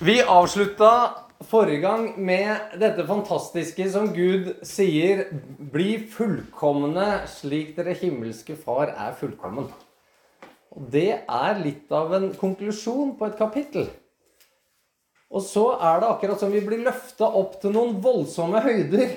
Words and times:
Vi 0.00 0.18
avslutta 0.20 0.90
forrige 1.48 1.80
gang 1.80 2.18
med 2.20 2.74
dette 2.76 3.04
fantastiske 3.08 3.86
som 3.88 4.10
Gud 4.12 4.50
sier 4.66 5.22
Bli 5.72 5.94
fullkomne 6.12 7.22
slik 7.32 7.70
dere 7.78 7.94
himmelske 7.96 8.58
Far 8.60 8.92
er 8.92 9.14
fullkommen. 9.16 9.70
Og 10.76 10.90
Det 10.92 11.22
er 11.24 11.62
litt 11.62 11.88
av 11.96 12.12
en 12.12 12.28
konklusjon 12.36 13.14
på 13.16 13.30
et 13.30 13.38
kapittel. 13.38 13.88
Og 15.32 15.40
så 15.40 15.64
er 15.80 16.04
det 16.04 16.12
akkurat 16.12 16.44
som 16.44 16.52
vi 16.52 16.60
blir 16.60 16.84
løfta 16.84 17.32
opp 17.40 17.56
til 17.62 17.72
noen 17.72 17.96
voldsomme 18.04 18.60
høyder 18.68 19.16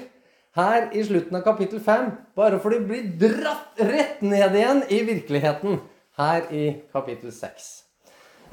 her 0.55 0.89
i 0.95 1.03
slutten 1.03 1.41
av 1.41 1.43
kapittel 1.43 1.83
5. 1.83 2.07
Bare 2.39 2.63
for 2.63 2.71
de 2.71 2.79
blir 2.87 3.11
dratt 3.19 3.83
rett 3.83 4.23
ned 4.23 4.55
igjen 4.55 4.81
i 4.87 5.03
virkeligheten 5.11 5.83
her 6.23 6.47
i 6.55 6.65
kapittel 6.95 7.35
6. 7.35 7.88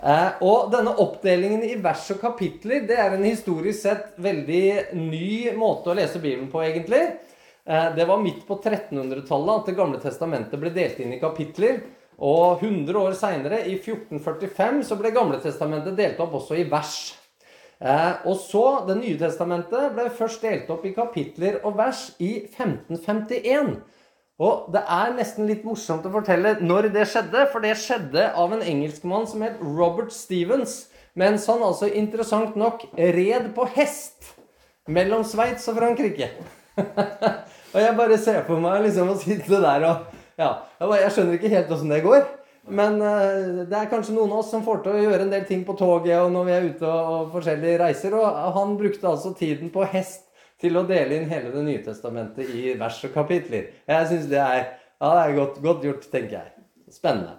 Eh, 0.02 0.42
og 0.44 0.70
denne 0.74 0.92
oppdelingen 1.00 1.62
i 1.64 1.76
vers 1.80 2.04
og 2.12 2.20
kapitler 2.20 2.84
det 2.88 2.98
er 3.00 3.14
en 3.16 3.24
historisk 3.24 3.80
sett 3.80 4.18
veldig 4.20 4.96
ny 4.98 5.54
måte 5.56 5.92
å 5.92 5.96
lese 5.96 6.20
Bibelen 6.20 6.50
på, 6.52 6.60
egentlig. 6.66 7.02
Eh, 7.64 7.88
det 7.96 8.04
var 8.08 8.20
midt 8.22 8.44
på 8.46 8.58
1300-tallet 8.60 9.62
at 9.62 9.70
Det 9.70 9.76
gamle 9.78 10.00
testamentet 10.02 10.60
ble 10.60 10.72
delt 10.74 11.00
inn 11.00 11.16
i 11.16 11.22
kapitler. 11.22 11.80
Og 12.16 12.62
100 12.62 12.96
år 12.96 13.16
seinere, 13.16 13.60
i 13.68 13.76
1445, 13.76 14.82
så 14.88 14.96
ble 14.96 15.12
Gamle 15.12 15.40
testamentet 15.42 15.98
delt 15.98 16.20
opp 16.24 16.38
også 16.38 16.56
i 16.56 16.68
vers. 16.68 17.16
Eh, 17.78 18.12
og 18.24 18.38
så, 18.40 18.86
Det 18.86 18.96
nye 18.96 19.18
testamentet 19.20 19.92
ble 19.96 20.08
først 20.10 20.42
delt 20.42 20.70
opp 20.70 20.84
i 20.84 20.94
kapitler 20.96 21.60
og 21.64 21.76
vers 21.76 22.10
i 22.20 22.46
1551. 22.46 23.76
Og 24.36 24.68
det 24.72 24.82
er 24.84 25.14
nesten 25.16 25.48
litt 25.48 25.62
morsomt 25.64 26.04
å 26.04 26.12
fortelle 26.12 26.58
når 26.60 26.90
det 26.92 27.06
skjedde, 27.08 27.46
for 27.52 27.64
det 27.64 27.72
skjedde 27.80 28.28
av 28.36 28.52
en 28.52 28.64
engelskmann 28.64 29.24
som 29.28 29.44
het 29.46 29.62
Robert 29.64 30.12
Stevens, 30.12 30.90
mens 31.16 31.46
han 31.48 31.64
altså 31.64 31.88
interessant 31.88 32.58
nok 32.60 32.84
red 32.96 33.48
på 33.56 33.64
hest 33.78 34.34
mellom 34.92 35.24
Sveits 35.24 35.64
og 35.72 35.78
Frankrike. 35.80 36.28
og 37.72 37.78
jeg 37.80 37.96
bare 37.96 38.18
ser 38.20 38.42
på 38.44 38.58
meg 38.60 38.84
liksom 38.84 39.14
å 39.14 39.18
sitte 39.20 39.62
der 39.62 39.88
og 39.88 40.14
Ja, 40.36 40.50
jeg 41.00 41.14
skjønner 41.14 41.38
ikke 41.38 41.48
helt 41.48 41.70
åssen 41.72 41.88
det 41.88 42.02
går. 42.04 42.26
Men 42.68 42.98
uh, 43.00 43.64
det 43.64 43.72
er 43.78 43.88
kanskje 43.88 44.12
noen 44.12 44.34
av 44.34 44.42
oss 44.42 44.50
som 44.52 44.64
får 44.66 44.82
til 44.84 44.92
å 44.98 45.04
gjøre 45.06 45.24
en 45.24 45.32
del 45.32 45.46
ting 45.48 45.62
på 45.64 45.76
toget 45.78 46.18
og 46.18 46.32
når 46.34 46.44
vi 46.44 46.52
er 46.52 46.66
ute 46.74 46.90
og 46.90 47.30
forskjellige 47.32 47.78
reiser. 47.80 48.16
Og 48.18 48.56
han 48.58 48.74
brukte 48.76 49.08
altså 49.08 49.32
tiden 49.38 49.70
på 49.72 49.86
hest 49.94 50.25
til 50.60 50.78
å 50.78 50.86
dele 50.88 51.18
inn 51.18 51.30
hele 51.30 51.52
Det 51.54 51.64
nye 51.66 51.82
testamentet 51.84 52.52
i 52.54 52.70
vers 52.80 53.02
og 53.04 53.12
kapitler. 53.14 53.72
Jeg 53.88 54.08
syns 54.10 54.30
det 54.30 54.40
er, 54.40 54.62
ja, 55.00 55.10
det 55.10 55.24
er 55.24 55.36
godt, 55.36 55.60
godt, 55.64 55.84
gjort, 55.84 56.08
tenker 56.12 56.38
jeg. 56.38 56.54
Spennende. 56.92 57.36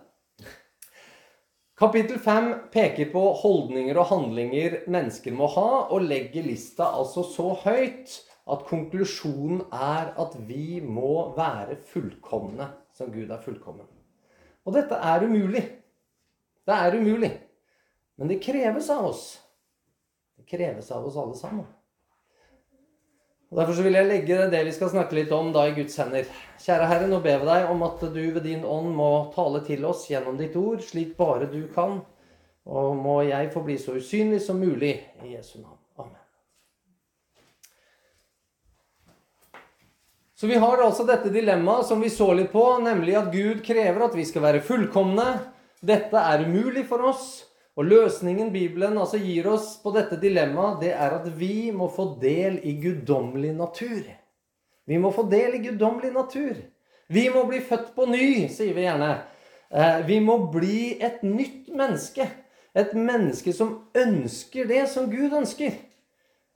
Kapittel 1.78 2.18
5 2.18 2.48
peker 2.74 3.12
på 3.12 3.22
holdninger 3.38 3.98
og 4.02 4.10
handlinger 4.10 4.80
mennesker 4.90 5.36
må 5.38 5.50
ha, 5.54 5.68
og 5.94 6.08
legger 6.10 6.46
lista 6.48 6.90
altså 6.98 7.22
så 7.26 7.52
høyt 7.68 8.16
at 8.48 8.64
konklusjonen 8.66 9.62
er 9.76 10.14
at 10.18 10.34
vi 10.48 10.80
må 10.82 11.36
være 11.38 11.78
fullkomne 11.92 12.72
som 12.98 13.12
Gud 13.14 13.30
er 13.30 13.44
fullkommen. 13.44 13.86
Og 14.66 14.74
dette 14.74 14.98
er 14.98 15.26
umulig. 15.28 15.64
Det 16.68 16.76
er 16.76 16.98
umulig. 16.98 17.32
Men 18.18 18.32
det 18.32 18.42
kreves 18.44 18.90
av 18.90 19.12
oss. 19.12 19.26
Det 20.38 20.48
kreves 20.50 20.90
av 20.92 21.06
oss 21.06 21.20
alle 21.20 21.38
sammen. 21.38 21.68
Og 23.48 23.58
Derfor 23.62 23.78
så 23.78 23.84
vil 23.86 23.96
jeg 23.96 24.10
legge 24.10 24.50
det 24.52 24.60
vi 24.68 24.74
skal 24.76 24.92
snakke 24.92 25.16
litt 25.16 25.32
om, 25.32 25.54
da 25.56 25.64
i 25.70 25.76
Guds 25.76 25.96
hender. 26.02 26.28
Kjære 26.60 26.90
Herre, 26.92 27.08
nå 27.08 27.22
ber 27.24 27.40
vi 27.40 27.48
deg 27.48 27.72
om 27.72 27.84
at 27.88 28.04
du 28.04 28.20
ved 28.36 28.44
din 28.44 28.66
ånd 28.68 28.92
må 28.96 29.32
tale 29.36 29.62
til 29.64 29.88
oss 29.88 30.04
gjennom 30.10 30.36
ditt 30.40 30.58
ord, 30.60 30.84
slik 30.84 31.16
bare 31.20 31.48
du 31.48 31.62
kan. 31.72 32.02
Og 32.68 32.98
må 33.00 33.22
jeg 33.24 33.54
få 33.54 33.64
bli 33.64 33.78
så 33.80 33.96
usynlig 33.96 34.42
som 34.44 34.60
mulig 34.60 34.98
i 35.24 35.32
Jesu 35.38 35.62
navn. 35.62 35.80
Amen. 35.96 36.20
Så 40.36 40.52
vi 40.52 40.60
har 40.60 40.84
altså 40.84 41.08
dette 41.08 41.32
dilemmaet 41.32 41.88
som 41.88 42.04
vi 42.04 42.12
så 42.12 42.34
litt 42.36 42.52
på, 42.52 42.66
nemlig 42.84 43.16
at 43.16 43.32
Gud 43.32 43.64
krever 43.64 44.10
at 44.10 44.20
vi 44.20 44.28
skal 44.28 44.44
være 44.44 44.66
fullkomne. 44.68 45.30
Dette 45.80 46.20
er 46.20 46.44
umulig 46.44 46.84
for 46.92 47.08
oss. 47.08 47.47
Og 47.78 47.86
løsningen 47.86 48.50
Bibelen 48.54 48.98
altså 48.98 49.20
gir 49.22 49.46
oss 49.52 49.76
på 49.84 49.92
dette 49.94 50.18
dilemmaet, 50.18 50.80
det 50.82 50.96
er 50.96 51.14
at 51.20 51.28
vi 51.38 51.70
må 51.70 51.92
få 51.94 52.16
del 52.22 52.58
i 52.66 52.74
guddommelig 52.82 53.54
natur. 53.54 54.08
Vi 54.88 54.98
må 54.98 55.12
få 55.14 55.28
del 55.30 55.60
i 55.60 55.62
guddommelig 55.68 56.10
natur. 56.16 56.58
Vi 57.08 57.28
må 57.30 57.44
bli 57.48 57.60
født 57.62 57.94
på 57.96 58.08
ny, 58.10 58.48
sier 58.50 58.74
vi 58.74 58.88
gjerne. 58.88 59.12
Eh, 59.70 60.00
vi 60.08 60.18
må 60.24 60.40
bli 60.52 60.98
et 61.04 61.22
nytt 61.24 61.70
menneske. 61.70 62.26
Et 62.78 62.94
menneske 62.98 63.54
som 63.54 63.76
ønsker 63.98 64.66
det 64.70 64.88
som 64.90 65.12
Gud 65.12 65.38
ønsker. 65.38 65.78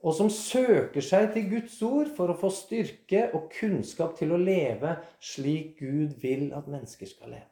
Og 0.02 0.16
som 0.18 0.30
søker 0.34 1.04
seg 1.04 1.30
til 1.36 1.46
Guds 1.52 1.78
ord 1.86 2.10
for 2.16 2.32
å 2.32 2.38
få 2.38 2.50
styrke 2.50 3.28
og 3.30 3.52
kunnskap 3.54 4.16
til 4.18 4.34
å 4.34 4.40
leve 4.40 4.96
slik 5.22 5.78
Gud 5.78 6.18
vil 6.22 6.48
at 6.56 6.66
mennesker 6.66 7.06
skal 7.06 7.36
leve. 7.36 7.51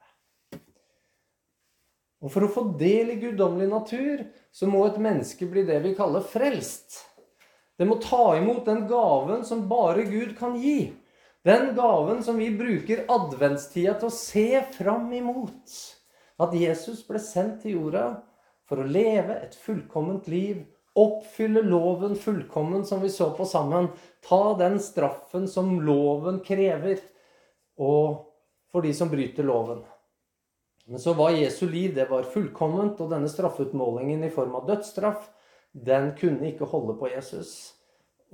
Og 2.21 2.33
for 2.33 2.45
å 2.45 2.53
få 2.53 2.65
del 2.81 3.15
i 3.15 3.21
guddommelig 3.21 3.71
natur, 3.71 4.25
så 4.53 4.69
må 4.69 4.85
et 4.87 4.99
menneske 5.01 5.49
bli 5.49 5.65
det 5.69 5.79
vi 5.85 5.95
kaller 5.97 6.25
frelst. 6.25 6.99
Det 7.81 7.87
må 7.89 7.97
ta 8.03 8.35
imot 8.37 8.67
den 8.67 8.85
gaven 8.91 9.47
som 9.49 9.65
bare 9.71 10.05
Gud 10.05 10.35
kan 10.37 10.59
gi. 10.61 10.93
Den 11.49 11.71
gaven 11.75 12.21
som 12.23 12.37
vi 12.37 12.51
bruker 12.53 13.07
adventstida 13.09 13.95
til 13.97 14.11
å 14.11 14.13
se 14.13 14.49
fram 14.75 15.07
imot. 15.17 15.79
At 16.41 16.53
Jesus 16.57 17.01
ble 17.09 17.21
sendt 17.25 17.63
til 17.63 17.79
jorda 17.79 18.05
for 18.69 18.83
å 18.83 18.89
leve 18.89 19.39
et 19.41 19.57
fullkomment 19.57 20.29
liv. 20.29 20.61
Oppfylle 21.01 21.63
loven 21.65 22.19
fullkommen, 22.21 22.85
som 22.85 23.01
vi 23.01 23.09
så 23.09 23.31
på 23.33 23.47
sammen. 23.49 23.89
Ta 24.27 24.59
den 24.61 24.77
straffen 24.83 25.49
som 25.49 25.79
loven 25.81 26.43
krever. 26.45 27.01
Og 27.81 28.27
for 28.69 28.85
de 28.85 28.93
som 28.95 29.09
bryter 29.09 29.49
loven. 29.49 29.81
Men 30.87 31.03
så 31.03 31.15
var 31.15 31.37
Jesu 31.37 31.67
liv 31.69 31.95
det 31.95 32.09
var 32.11 32.29
fullkomment, 32.29 33.01
og 33.01 33.13
denne 33.13 33.29
straffeutmålingen 33.31 34.25
i 34.27 34.33
form 34.33 34.57
av 34.59 34.67
dødsstraff, 34.71 35.29
den 35.73 36.13
kunne 36.19 36.51
ikke 36.51 36.69
holde 36.71 36.97
på 36.99 37.13
Jesus. 37.13 37.75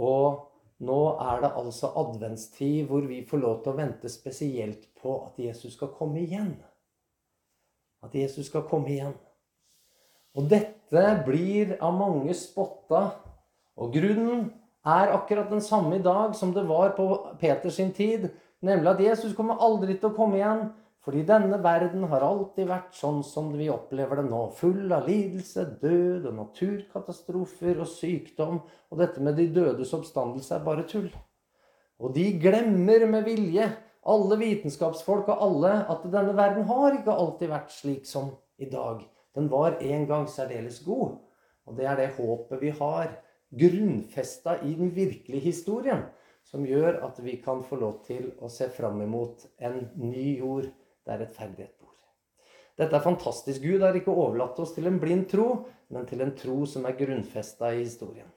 Og 0.01 0.47
nå 0.87 1.01
er 1.25 1.43
det 1.43 1.53
altså 1.57 1.91
adventstid 1.97 2.89
hvor 2.89 3.05
vi 3.09 3.23
får 3.29 3.41
lov 3.43 3.61
til 3.63 3.73
å 3.73 3.79
vente 3.79 4.11
spesielt 4.13 4.89
på 5.01 5.19
at 5.25 5.39
Jesus 5.41 5.77
skal 5.77 5.93
komme 5.97 6.21
igjen. 6.23 6.55
At 8.05 8.15
Jesus 8.15 8.51
skal 8.51 8.67
komme 8.69 8.93
igjen. 8.93 9.15
Og 10.37 10.49
dette 10.53 11.05
blir 11.25 11.79
av 11.81 11.97
mange 11.97 12.35
spotta. 12.37 13.09
Og 13.77 13.93
grunnen 13.97 14.51
er 14.87 15.15
akkurat 15.17 15.49
den 15.51 15.65
samme 15.65 15.97
i 15.97 16.05
dag 16.05 16.37
som 16.37 16.53
det 16.55 16.67
var 16.69 16.93
på 16.97 17.09
Peters 17.41 17.81
tid. 17.97 18.29
Nemlig 18.65 18.93
at 18.93 19.01
Jesus 19.01 19.35
kommer 19.37 19.61
aldri 19.65 19.97
til 19.97 20.11
å 20.11 20.17
komme 20.17 20.39
igjen. 20.41 20.69
Fordi 21.07 21.21
denne 21.23 21.61
verden 21.63 22.03
har 22.11 22.25
alltid 22.27 22.67
vært 22.67 22.97
sånn 22.99 23.21
som 23.23 23.53
vi 23.55 23.69
opplever 23.71 24.19
det 24.19 24.25
nå. 24.27 24.41
Full 24.59 24.91
av 24.91 25.05
lidelse, 25.07 25.63
død 25.79 26.25
og 26.27 26.33
naturkatastrofer 26.35 27.79
og 27.79 27.87
sykdom. 27.87 28.57
Og 28.91 28.99
dette 28.99 29.23
med 29.23 29.37
de 29.39 29.45
dødes 29.55 29.93
oppstandelse 29.95 30.57
er 30.57 30.65
bare 30.67 30.83
tull. 30.91 31.07
Og 32.03 32.11
de 32.17 32.25
glemmer 32.43 33.05
med 33.07 33.23
vilje, 33.29 33.69
alle 34.03 34.39
vitenskapsfolk 34.41 35.31
og 35.31 35.45
alle, 35.47 35.77
at 35.87 36.03
denne 36.11 36.35
verden 36.35 36.67
har 36.67 36.97
ikke 36.97 37.15
alltid 37.15 37.53
vært 37.53 37.71
slik 37.71 38.09
som 38.11 38.33
i 38.59 38.67
dag. 38.73 39.05
Den 39.39 39.47
var 39.53 39.79
en 39.79 40.09
gang 40.11 40.27
særdeles 40.27 40.81
god. 40.83 41.21
Og 41.71 41.79
det 41.79 41.87
er 41.87 42.01
det 42.01 42.09
håpet 42.17 42.65
vi 42.65 42.73
har, 42.81 43.13
grunnfesta 43.55 44.57
i 44.67 44.75
den 44.75 44.91
virkelige 44.97 45.53
historien, 45.53 46.03
som 46.43 46.67
gjør 46.67 46.99
at 47.07 47.23
vi 47.23 47.37
kan 47.43 47.63
få 47.63 47.79
lov 47.79 48.03
til 48.11 48.33
å 48.43 48.51
se 48.51 48.67
fram 48.75 48.99
imot 49.07 49.47
en 49.63 49.79
ny 50.03 50.41
jord 50.41 50.67
der 51.07 51.23
rettferdighet 51.23 51.73
bor. 51.81 51.95
Dette 52.77 52.99
er 52.99 53.05
fantastisk. 53.05 53.63
Gud 53.63 53.85
har 53.85 53.97
ikke 53.97 54.13
overlatt 54.13 54.59
oss 54.61 54.75
til 54.77 54.89
en 54.91 55.01
blind 55.01 55.29
tro, 55.31 55.65
men 55.93 56.07
til 56.09 56.21
en 56.25 56.35
tro 56.37 56.65
som 56.69 56.85
er 56.89 56.99
grunnfesta 56.99 57.73
i 57.73 57.85
historien. 57.85 58.29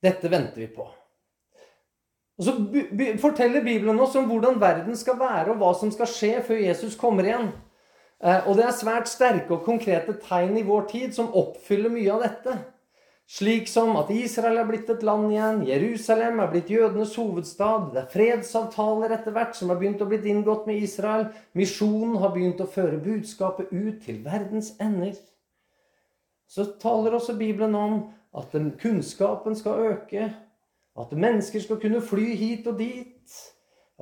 Dette 0.00 0.30
venter 0.32 0.62
vi 0.62 0.68
på. 0.72 0.86
Og 2.40 2.44
Så 2.44 2.54
forteller 3.20 3.64
Bibelen 3.64 4.00
oss 4.00 4.14
om 4.16 4.28
hvordan 4.30 4.60
verden 4.60 4.96
skal 4.96 5.18
være, 5.20 5.50
og 5.52 5.58
hva 5.60 5.74
som 5.76 5.90
skal 5.92 6.08
skje 6.08 6.38
før 6.46 6.62
Jesus 6.62 6.96
kommer 6.96 7.26
igjen. 7.26 7.50
Eh, 8.20 8.46
og 8.48 8.56
det 8.56 8.64
er 8.64 8.76
svært 8.76 9.08
sterke 9.08 9.56
og 9.56 9.66
konkrete 9.66 10.14
tegn 10.24 10.56
i 10.56 10.64
vår 10.64 10.86
tid 10.88 11.12
som 11.16 11.32
oppfyller 11.36 11.92
mye 11.92 12.14
av 12.14 12.24
dette. 12.24 12.56
Slik 13.30 13.68
som 13.70 13.92
at 13.94 14.08
Israel 14.10 14.58
er 14.58 14.66
blitt 14.66 14.88
et 14.90 15.04
land 15.06 15.28
igjen, 15.30 15.60
Jerusalem 15.68 16.40
er 16.42 16.48
blitt 16.50 16.70
jødenes 16.72 17.12
hovedstad, 17.14 17.92
det 17.92 18.00
er 18.00 18.08
fredsavtaler 18.10 19.12
etter 19.14 19.36
hvert 19.36 19.54
som 19.54 19.70
har 19.70 19.78
begynt 19.78 20.02
å 20.02 20.08
bli 20.10 20.18
inngått 20.32 20.66
med 20.66 20.82
Israel, 20.82 21.28
misjonen 21.54 22.16
har 22.18 22.32
begynt 22.34 22.58
å 22.58 22.66
føre 22.66 22.98
budskapet 23.04 23.70
ut 23.70 24.00
til 24.02 24.18
verdens 24.24 24.72
ender. 24.82 25.14
Så 26.50 26.66
taler 26.82 27.14
også 27.14 27.36
Bibelen 27.38 27.78
om 27.78 27.94
at 28.34 28.50
kunnskapen 28.82 29.54
skal 29.54 29.86
øke, 29.92 30.26
at 30.98 31.14
mennesker 31.14 31.62
skal 31.62 31.78
kunne 31.78 32.02
fly 32.02 32.34
hit 32.34 32.66
og 32.66 32.82
dit, 32.82 33.38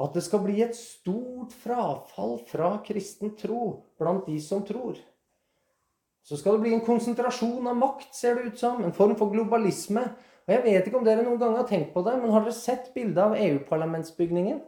at 0.00 0.16
det 0.16 0.24
skal 0.24 0.40
bli 0.46 0.62
et 0.64 0.76
stort 0.78 1.52
frafall 1.66 2.38
fra 2.48 2.78
kristen 2.86 3.36
tro 3.36 3.82
blant 4.00 4.24
de 4.24 4.40
som 4.40 4.64
tror. 4.64 4.96
Så 6.28 6.36
skal 6.36 6.58
det 6.58 6.66
bli 6.66 6.74
en 6.76 6.84
konsentrasjon 6.84 7.70
av 7.70 7.76
makt, 7.78 8.10
ser 8.12 8.36
det 8.36 8.50
ut 8.50 8.58
som. 8.60 8.82
En 8.84 8.92
form 8.92 9.14
for 9.16 9.32
globalisme. 9.32 10.02
Og 10.44 10.52
Jeg 10.52 10.64
vet 10.64 10.88
ikke 10.88 10.98
om 11.00 11.06
dere 11.06 11.24
noen 11.24 11.40
gang 11.40 11.54
har 11.56 11.68
tenkt 11.68 11.94
på 11.94 12.02
det, 12.04 12.18
men 12.20 12.34
har 12.34 12.44
dere 12.44 12.56
sett 12.56 12.90
bildet 12.92 13.22
av 13.22 13.36
EU-parlamentsbygningen? 13.36 14.58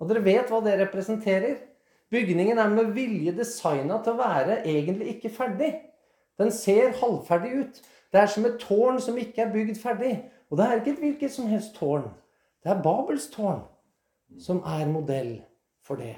Og 0.00 0.10
dere 0.10 0.24
vet 0.24 0.52
hva 0.52 0.60
det 0.64 0.76
representerer? 0.82 1.56
Bygningen 2.12 2.60
er 2.60 2.68
med 2.72 2.92
vilje 2.94 3.32
designa 3.34 3.98
til 4.04 4.12
å 4.12 4.20
være 4.20 4.60
egentlig 4.68 5.16
ikke 5.16 5.32
ferdig. 5.32 5.70
Den 6.38 6.52
ser 6.52 6.92
halvferdig 7.00 7.54
ut. 7.62 7.80
Det 8.12 8.20
er 8.20 8.28
som 8.30 8.44
et 8.44 8.60
tårn 8.60 9.00
som 9.00 9.16
ikke 9.18 9.46
er 9.46 9.54
bygd 9.54 9.80
ferdig. 9.80 10.12
Og 10.52 10.60
det 10.60 10.66
er 10.66 10.76
ikke 10.78 10.92
et 10.92 11.02
hvilket 11.06 11.32
som 11.32 11.48
helst 11.48 11.74
tårn. 11.80 12.10
Det 12.62 12.70
er 12.70 12.84
Babels 12.84 13.30
tårn 13.32 13.64
som 14.40 14.60
er 14.68 14.84
modell 14.92 15.38
for 15.84 15.96
det. 16.00 16.16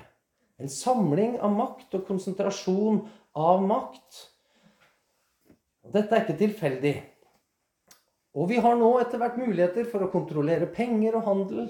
En 0.59 0.71
samling 0.73 1.37
av 1.45 1.53
makt 1.53 1.95
og 1.95 2.07
konsentrasjon 2.09 3.03
av 3.37 3.63
makt. 3.65 4.23
Dette 5.93 6.17
er 6.17 6.25
ikke 6.25 6.41
tilfeldig. 6.41 6.95
Og 8.37 8.51
vi 8.51 8.61
har 8.61 8.77
nå 8.77 8.89
etter 9.01 9.21
hvert 9.21 9.39
muligheter 9.41 9.87
for 9.89 10.05
å 10.05 10.13
kontrollere 10.13 10.69
penger 10.73 11.17
og 11.17 11.29
handel. 11.29 11.69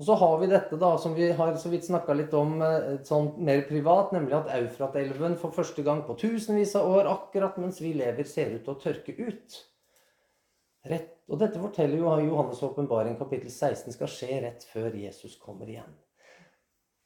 Og 0.00 0.06
så 0.08 0.14
har 0.16 0.38
vi 0.40 0.48
dette 0.48 0.78
da, 0.80 0.94
som 0.96 1.12
vi 1.12 1.26
har 1.36 1.56
så 1.60 1.68
vidt 1.68 1.84
snakka 1.84 2.14
litt 2.16 2.32
om 2.36 2.54
sånn 3.04 3.34
mer 3.44 3.66
privat, 3.68 4.14
nemlig 4.16 4.38
at 4.38 4.52
Eufrat-elven 4.56 5.36
for 5.40 5.52
første 5.52 5.84
gang 5.84 6.00
på 6.06 6.16
tusenvis 6.22 6.72
av 6.80 6.88
år, 6.88 7.10
akkurat 7.10 7.58
mens 7.60 7.82
vi 7.84 7.92
lever, 7.98 8.24
ser 8.24 8.54
ut 8.54 8.64
til 8.64 8.72
å 8.72 8.80
tørke 8.80 9.12
ut. 9.18 9.58
Rett, 10.88 11.18
og 11.28 11.42
dette 11.42 11.60
forteller 11.60 12.00
jo 12.00 12.14
Johannes' 12.30 12.62
åpenbaring 12.64 13.18
kapittel 13.20 13.52
16 13.52 13.92
skal 13.92 14.08
skje 14.08 14.40
rett 14.46 14.64
før 14.70 14.96
Jesus 14.96 15.36
kommer 15.36 15.68
igjen. 15.68 15.92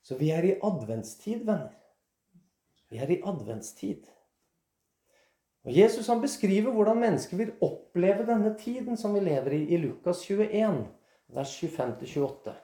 Så 0.07 0.15
vi 0.21 0.31
er 0.31 0.47
i 0.47 0.59
adventstid, 0.63 1.43
venner. 1.49 1.75
Vi 2.95 3.01
er 3.03 3.11
i 3.11 3.23
adventstid. 3.27 4.05
Og 5.67 5.73
Jesus 5.75 6.07
han 6.07 6.21
beskriver 6.23 6.71
hvordan 6.71 7.01
mennesker 7.03 7.41
vil 7.41 7.51
oppleve 7.65 8.23
denne 8.29 8.53
tiden 8.61 8.95
som 9.01 9.17
vi 9.17 9.25
lever 9.25 9.57
i, 9.57 9.63
i 9.75 9.81
Lukas 9.83 10.21
21, 10.29 10.85
vers 11.35 11.57
25-28. 11.59 12.55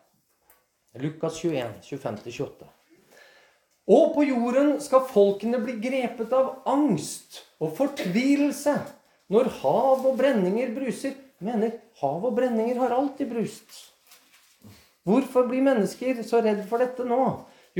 Lukas 1.02 1.40
21, 1.42 1.74
25-28. 1.82 2.70
Og 3.90 4.14
på 4.14 4.28
jorden 4.28 4.76
skal 4.78 5.08
folkene 5.10 5.58
bli 5.64 5.80
grepet 5.82 6.30
av 6.36 6.60
angst 6.70 7.42
og 7.58 7.74
fortvilelse 7.80 8.76
når 9.34 9.50
hav 9.64 10.06
og 10.12 10.14
brenninger 10.20 10.70
bruser. 10.76 11.18
mener 11.42 11.80
hav 11.98 12.22
og 12.22 12.36
brenninger 12.38 12.78
har 12.78 12.94
alltid 12.94 13.34
brust. 13.34 13.86
Hvorfor 15.02 15.50
blir 15.50 15.66
mennesker 15.66 16.22
så 16.22 16.38
redd 16.44 16.62
for 16.70 16.78
dette 16.78 17.02
nå? 17.02 17.24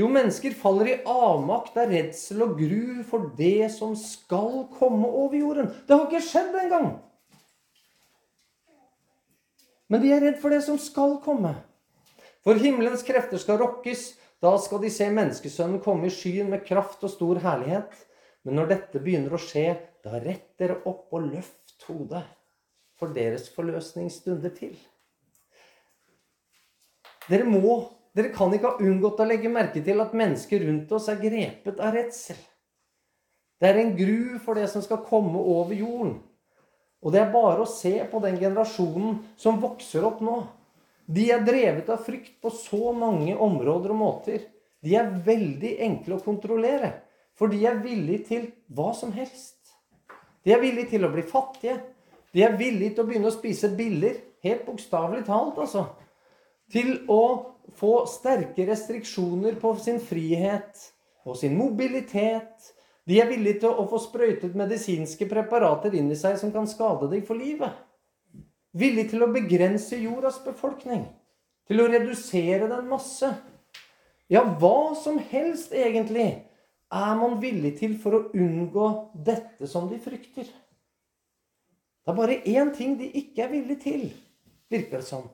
Jo, 0.01 0.07
mennesker 0.09 0.55
faller 0.57 0.87
i 0.89 0.99
avmakt 1.05 1.75
av 1.77 1.91
redsel 1.93 2.41
og 2.41 2.55
gru 2.57 3.03
for 3.05 3.27
det 3.37 3.69
som 3.75 3.91
skal 3.99 4.63
komme 4.73 5.05
over 5.05 5.37
jorden. 5.37 5.69
Det 5.85 5.93
har 5.93 6.07
ikke 6.07 6.23
skjedd 6.25 6.57
engang! 6.63 6.87
Men 9.91 10.01
de 10.01 10.09
er 10.15 10.23
redd 10.23 10.39
for 10.41 10.55
det 10.55 10.63
som 10.65 10.79
skal 10.81 11.19
komme. 11.21 11.53
For 12.41 12.57
himmelens 12.57 13.05
krefter 13.05 13.37
skal 13.41 13.59
rokkes. 13.61 14.13
Da 14.41 14.55
skal 14.57 14.81
de 14.81 14.89
se 14.89 15.05
menneskesønnen 15.13 15.83
komme 15.85 16.09
i 16.09 16.13
skyen 16.15 16.49
med 16.49 16.63
kraft 16.65 17.03
og 17.05 17.13
stor 17.13 17.37
herlighet. 17.43 17.93
Men 18.41 18.57
når 18.57 18.71
dette 18.71 19.01
begynner 19.03 19.35
å 19.37 19.41
skje, 19.43 19.75
da 20.01 20.17
rett 20.17 20.47
dere 20.57 20.79
opp 20.89 21.13
og 21.13 21.27
løft 21.27 21.85
hodet, 21.85 22.23
for 22.97 23.13
deres 23.13 23.51
forløsning 23.53 24.09
stunder 24.09 24.49
til. 24.55 24.73
Dere 27.29 27.45
må 27.45 27.75
Dere 28.11 28.31
kan 28.35 28.51
ikke 28.51 28.73
ha 28.73 28.83
unngått 28.83 29.21
å 29.23 29.27
legge 29.27 29.51
merke 29.51 29.81
til 29.83 30.01
at 30.03 30.15
mennesker 30.17 30.65
rundt 30.65 30.89
oss 30.95 31.07
er 31.11 31.21
grepet 31.21 31.79
av 31.79 31.93
redsel. 31.95 32.39
Det 33.61 33.69
er 33.69 33.79
en 33.79 33.93
gru 33.95 34.39
for 34.43 34.57
det 34.57 34.67
som 34.71 34.83
skal 34.83 35.03
komme 35.05 35.39
over 35.39 35.75
jorden. 35.77 36.17
Og 37.01 37.13
det 37.13 37.21
er 37.21 37.31
bare 37.33 37.63
å 37.63 37.69
se 37.69 37.93
på 38.11 38.19
den 38.23 38.39
generasjonen 38.41 39.21
som 39.39 39.61
vokser 39.61 40.03
opp 40.05 40.19
nå. 40.25 40.41
De 41.05 41.29
er 41.33 41.45
drevet 41.45 41.89
av 41.93 42.03
frykt 42.05 42.35
på 42.43 42.51
så 42.53 42.91
mange 42.93 43.37
områder 43.37 43.93
og 43.93 44.01
måter. 44.01 44.43
De 44.81 44.97
er 44.97 45.13
veldig 45.25 45.75
enkle 45.87 46.17
å 46.17 46.25
kontrollere. 46.25 46.91
For 47.37 47.53
de 47.53 47.63
er 47.65 47.79
villige 47.81 48.27
til 48.27 48.51
hva 48.75 48.91
som 48.97 49.13
helst. 49.15 49.57
De 50.43 50.53
er 50.53 50.61
villige 50.61 50.91
til 50.93 51.07
å 51.07 51.13
bli 51.13 51.23
fattige. 51.25 51.79
De 52.33 52.43
er 52.43 52.57
villige 52.57 52.95
til 52.95 53.05
å 53.05 53.09
begynne 53.09 53.31
å 53.31 53.35
spise 53.35 53.71
biller. 53.77 54.19
Helt 54.41 54.65
bokstavelig 54.65 55.25
talt, 55.27 55.59
altså 55.61 55.85
til 56.71 56.93
å 57.11 57.21
få 57.77 58.05
sterke 58.09 58.65
restriksjoner 58.67 59.57
på 59.61 59.73
sin 59.79 59.99
frihet 60.03 60.85
og 61.25 61.37
sin 61.39 61.55
mobilitet. 61.57 62.71
De 63.07 63.17
er 63.21 63.29
villige 63.29 63.63
til 63.63 63.73
å 63.73 63.87
få 63.89 63.99
sprøytet 64.01 64.57
medisinske 64.57 65.27
preparater 65.29 65.95
inn 65.97 66.11
i 66.13 66.19
seg 66.19 66.37
som 66.39 66.53
kan 66.53 66.69
skade 66.69 67.09
deg 67.11 67.25
for 67.27 67.39
livet. 67.39 67.73
Villige 68.77 69.13
til 69.15 69.25
å 69.25 69.31
begrense 69.33 69.99
jordas 69.99 70.39
befolkning. 70.45 71.07
Til 71.67 71.81
å 71.81 71.89
redusere 71.91 72.69
den 72.71 72.87
masse. 72.89 73.31
Ja, 74.31 74.43
hva 74.43 74.93
som 74.95 75.19
helst 75.31 75.73
egentlig 75.75 76.29
er 76.91 77.15
man 77.19 77.39
villig 77.41 77.77
til 77.79 77.97
for 77.99 78.15
å 78.15 78.23
unngå 78.35 78.87
dette 79.27 79.67
som 79.67 79.89
de 79.91 79.99
frykter. 79.99 80.47
Det 82.01 82.11
er 82.11 82.17
bare 82.17 82.41
én 82.47 82.71
ting 82.75 82.97
de 82.99 83.07
ikke 83.19 83.45
er 83.45 83.51
villige 83.51 83.83
til, 83.83 84.07
virker 84.71 85.01
det 85.01 85.07
som. 85.07 85.27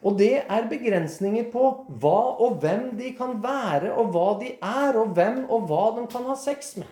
Og 0.00 0.16
det 0.16 0.46
er 0.48 0.68
begrensninger 0.70 1.50
på 1.52 1.64
hva 2.00 2.20
og 2.40 2.60
hvem 2.62 2.94
de 2.96 3.12
kan 3.18 3.36
være, 3.42 3.92
og 3.92 4.14
hva 4.14 4.28
de 4.40 4.54
er, 4.56 4.96
og 4.96 5.12
hvem 5.16 5.42
og 5.52 5.68
hva 5.68 5.82
de 5.98 6.06
kan 6.12 6.24
ha 6.30 6.36
sex 6.40 6.72
med. 6.80 6.88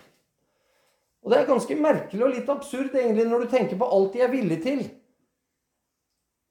Og 1.25 1.33
det 1.33 1.39
er 1.39 1.49
ganske 1.49 1.79
merkelig 1.81 2.25
og 2.25 2.35
litt 2.35 2.53
absurd 2.53 2.95
egentlig 2.95 3.27
når 3.29 3.45
du 3.45 3.51
tenker 3.53 3.81
på 3.81 3.89
alt 3.97 4.13
de 4.15 4.23
er 4.25 4.33
villige 4.33 4.65
til. 4.65 4.85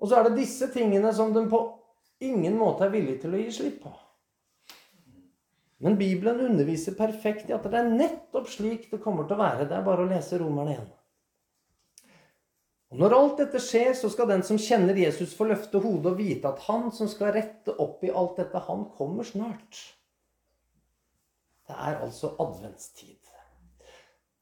Og 0.01 0.09
så 0.09 0.18
er 0.18 0.27
det 0.27 0.42
disse 0.42 0.68
tingene 0.74 1.13
som 1.13 1.31
de 1.33 1.45
på 1.50 1.62
ingen 2.25 2.57
måte 2.57 2.86
er 2.86 2.94
villige 2.94 3.24
til 3.24 3.38
å 3.38 3.42
gi 3.42 3.53
slipp 3.53 3.80
på. 3.86 3.94
Men 5.86 5.98
Bibelen 5.98 6.42
underviser 6.42 6.98
perfekt 6.98 7.51
i 7.51 7.56
at 7.56 7.65
det 7.69 7.77
er 7.77 7.89
nettopp 7.89 8.50
slik 8.50 8.89
det 8.89 9.01
kommer 9.03 9.27
til 9.30 9.38
å 9.38 9.44
være. 9.44 9.68
Det 9.69 9.77
er 9.77 9.86
bare 9.86 10.06
å 10.06 10.10
lese 10.10 10.39
Romerne 10.42 10.74
1. 10.74 10.88
Og 12.92 13.01
Når 13.01 13.16
alt 13.18 13.39
dette 13.42 13.60
skjer, 13.60 13.92
så 14.00 14.10
skal 14.12 14.30
den 14.30 14.44
som 14.48 14.60
kjenner 14.62 14.95
Jesus, 14.95 15.36
få 15.36 15.50
løfte 15.50 15.81
hodet 15.84 16.13
og 16.13 16.19
vite 16.22 16.48
at 16.48 16.62
han 16.69 16.88
som 16.95 17.10
skal 17.12 17.34
rette 17.36 17.75
opp 17.84 18.04
i 18.07 18.13
alt 18.13 18.39
dette, 18.39 18.62
han 18.63 18.86
kommer 18.95 19.28
snart. 19.28 19.81
Det 21.68 21.75
er 21.75 22.00
altså 22.00 22.31
adventstid. 22.39 23.19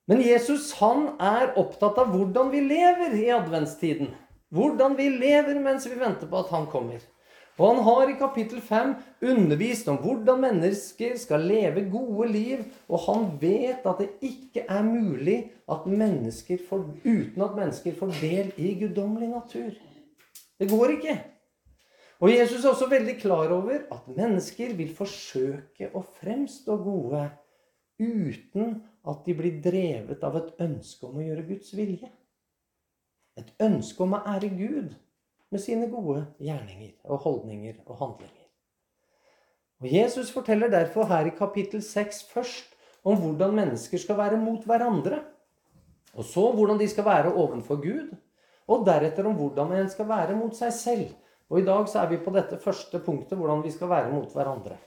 Men 0.06 0.22
Jesus 0.22 0.76
han 0.78 1.16
er 1.18 1.56
opptatt 1.58 1.98
av 1.98 2.12
hvordan 2.14 2.52
vi 2.54 2.62
lever 2.62 3.16
i 3.18 3.32
adventstiden. 3.34 4.12
Hvordan 4.54 4.94
vi 5.00 5.10
lever 5.10 5.58
mens 5.58 5.88
vi 5.90 5.98
venter 5.98 6.30
på 6.30 6.44
at 6.44 6.54
han 6.54 6.68
kommer. 6.70 7.02
Og 7.56 7.70
han 7.70 7.84
har 7.88 8.10
i 8.12 8.18
kapittel 8.20 8.60
5 8.62 8.90
undervist 9.32 9.88
om 9.88 10.00
hvordan 10.04 10.42
mennesker 10.44 11.14
skal 11.20 11.46
leve 11.48 11.86
gode 11.92 12.28
liv. 12.34 12.66
Og 12.92 13.06
han 13.08 13.30
vet 13.40 13.86
at 13.88 14.02
det 14.02 14.10
ikke 14.28 14.66
er 14.68 14.84
mulig 14.84 15.38
at 15.72 15.88
får, 15.88 16.84
uten 17.06 17.46
at 17.46 17.56
mennesker 17.56 17.96
får 17.96 18.12
del 18.20 18.52
i 18.58 18.74
guddommelig 18.82 19.30
natur. 19.30 19.72
Det 20.60 20.70
går 20.70 20.98
ikke. 20.98 21.16
Og 22.20 22.32
Jesus 22.32 22.66
er 22.66 22.70
også 22.70 22.90
veldig 22.92 23.16
klar 23.22 23.52
over 23.52 23.80
at 23.92 24.12
mennesker 24.18 24.76
vil 24.76 24.92
forsøke 24.96 25.90
å 25.96 26.04
fremstå 26.20 26.78
gode 26.84 27.24
uten 28.00 28.82
at 29.08 29.26
de 29.26 29.36
blir 29.36 29.60
drevet 29.64 30.24
av 30.24 30.36
et 30.40 30.64
ønske 30.64 31.08
om 31.08 31.20
å 31.20 31.24
gjøre 31.24 31.48
Guds 31.48 31.72
vilje. 31.76 32.12
Et 33.40 33.52
ønske 33.64 34.04
om 34.04 34.16
å 34.16 34.24
ære 34.32 34.52
Gud 34.56 34.96
med 35.52 35.62
sine 35.62 35.90
gode 35.92 36.26
gjerninger 36.40 36.96
og 37.04 37.24
holdninger 37.26 37.82
og 37.86 37.98
handlinger. 38.00 38.46
Og 39.82 39.92
Jesus 39.94 40.32
forteller 40.32 40.72
derfor 40.72 41.06
her 41.10 41.28
i 41.28 41.36
kapittel 41.38 41.84
6 41.84 42.24
først 42.34 42.76
om 43.06 43.20
hvordan 43.22 43.56
mennesker 43.56 44.02
skal 44.02 44.18
være 44.18 44.40
mot 44.42 44.64
hverandre. 44.66 45.20
Og 46.16 46.24
så 46.24 46.52
hvordan 46.52 46.80
de 46.80 46.88
skal 46.90 47.06
være 47.06 47.34
ovenfor 47.34 47.76
Gud. 47.76 48.16
Og 48.68 48.86
deretter 48.86 49.28
om 49.28 49.36
hvordan 49.38 49.76
en 49.78 49.90
skal 49.90 50.08
være 50.10 50.36
mot 50.36 50.56
seg 50.56 50.74
selv. 50.74 51.08
Og 51.50 51.60
i 51.62 51.66
dag 51.66 51.90
så 51.90 52.02
er 52.02 52.10
vi 52.10 52.18
på 52.18 52.34
dette 52.34 52.58
første 52.58 53.00
punktet, 53.00 53.38
hvordan 53.38 53.62
vi 53.64 53.72
skal 53.72 53.90
være 53.90 54.14
mot 54.14 54.32
hverandre. 54.34 54.78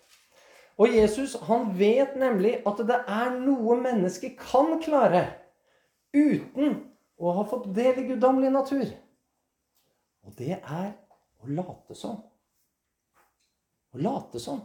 Og 0.78 0.94
Jesus 0.94 1.36
han 1.46 1.70
vet 1.78 2.16
nemlig 2.18 2.58
at 2.66 2.80
det 2.86 2.98
er 3.06 3.34
noe 3.38 3.76
mennesket 3.82 4.38
kan 4.38 4.78
klare 4.82 5.24
uten 6.14 6.80
å 7.18 7.34
ha 7.34 7.44
fått 7.46 7.70
del 7.74 8.02
i 8.02 8.06
guddommelig 8.12 8.50
natur. 8.54 8.86
Og 10.26 10.34
det 10.38 10.58
er 10.58 10.90
å 11.38 11.50
late 11.52 11.96
som. 11.96 12.18
Å 13.94 14.00
late 14.02 14.40
som. 14.42 14.60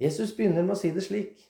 Jesus 0.00 0.34
begynner 0.36 0.64
med 0.64 0.76
å 0.76 0.80
si 0.80 0.92
det 0.92 1.04
slik. 1.06 1.40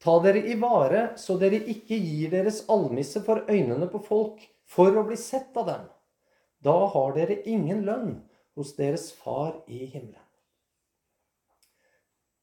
Ta 0.00 0.16
dere 0.24 0.42
i 0.48 0.56
vare, 0.60 1.10
så 1.20 1.36
dere 1.40 1.60
ikke 1.68 1.96
gir 1.96 2.32
deres 2.32 2.62
almisse 2.72 3.20
for 3.24 3.44
øynene 3.48 3.88
på 3.92 4.00
folk, 4.04 4.40
for 4.64 4.96
å 4.96 5.04
bli 5.08 5.16
sett 5.20 5.56
av 5.60 5.68
dem. 5.68 5.86
Da 6.64 6.76
har 6.92 7.14
dere 7.16 7.40
ingen 7.48 7.84
lønn 7.88 8.14
hos 8.56 8.74
deres 8.76 9.10
far 9.16 9.58
i 9.68 9.84
himmelen. 9.84 10.26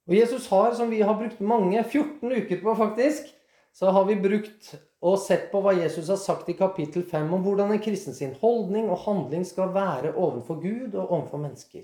Og 0.08 0.16
Jesus 0.16 0.48
har, 0.48 0.72
som 0.74 0.90
vi 0.90 1.02
har 1.04 1.18
brukt 1.20 1.40
mange, 1.44 1.82
14 1.84 2.32
uker 2.32 2.62
på 2.64 2.76
faktisk, 2.80 3.34
så 3.78 3.92
har 3.94 4.06
vi 4.06 4.16
brukt 4.18 4.72
og 5.06 5.20
sett 5.22 5.52
på 5.52 5.60
hva 5.62 5.76
Jesus 5.78 6.08
har 6.10 6.18
sagt 6.18 6.48
i 6.50 6.56
kapittel 6.58 7.04
5 7.06 7.28
om 7.36 7.44
hvordan 7.46 7.76
en 7.76 7.82
kristen 7.84 8.16
sin 8.18 8.32
holdning 8.42 8.88
og 8.90 9.04
handling 9.04 9.44
skal 9.46 9.70
være 9.76 10.16
overfor 10.16 10.58
Gud 10.64 10.96
og 10.96 11.12
overfor 11.12 11.44
mennesker. 11.44 11.84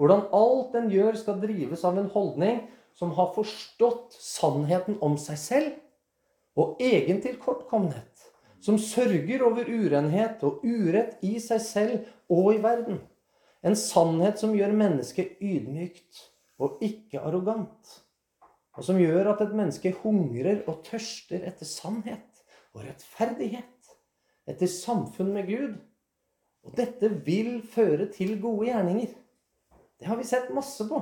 Hvordan 0.00 0.24
alt 0.32 0.78
en 0.80 0.88
gjør, 0.88 1.18
skal 1.20 1.42
drives 1.42 1.84
av 1.84 1.98
en 2.00 2.08
holdning 2.14 2.62
som 2.96 3.12
har 3.18 3.34
forstått 3.34 4.16
sannheten 4.16 4.96
om 5.04 5.18
seg 5.20 5.40
selv 5.42 6.56
og 6.56 6.80
egen 6.80 7.20
tilkortkommenhet. 7.20 8.24
Som 8.64 8.80
sørger 8.80 9.44
over 9.44 9.68
urenhet 9.68 10.40
og 10.48 10.64
urett 10.64 11.20
i 11.28 11.34
seg 11.44 11.60
selv 11.60 12.08
og 12.32 12.54
i 12.54 12.62
verden. 12.64 13.02
En 13.60 13.76
sannhet 13.76 14.40
som 14.40 14.56
gjør 14.56 14.72
mennesket 14.80 15.36
ydmykt 15.44 16.24
og 16.56 16.80
ikke 16.80 17.20
arrogant. 17.20 18.00
Og 18.74 18.86
som 18.86 18.98
gjør 18.98 19.30
at 19.34 19.42
et 19.44 19.54
menneske 19.54 19.94
hungrer 20.02 20.64
og 20.70 20.82
tørster 20.86 21.44
etter 21.46 21.68
sannhet 21.68 22.42
og 22.74 22.82
rettferdighet. 22.86 23.92
Etter 24.50 24.70
samfunn 24.70 25.30
med 25.34 25.48
Gud. 25.48 25.76
Og 26.64 26.74
dette 26.78 27.10
vil 27.26 27.60
føre 27.74 28.08
til 28.12 28.38
gode 28.42 28.70
gjerninger. 28.70 29.12
Det 30.00 30.08
har 30.08 30.18
vi 30.18 30.26
sett 30.26 30.50
masse 30.54 30.86
på. 30.88 30.98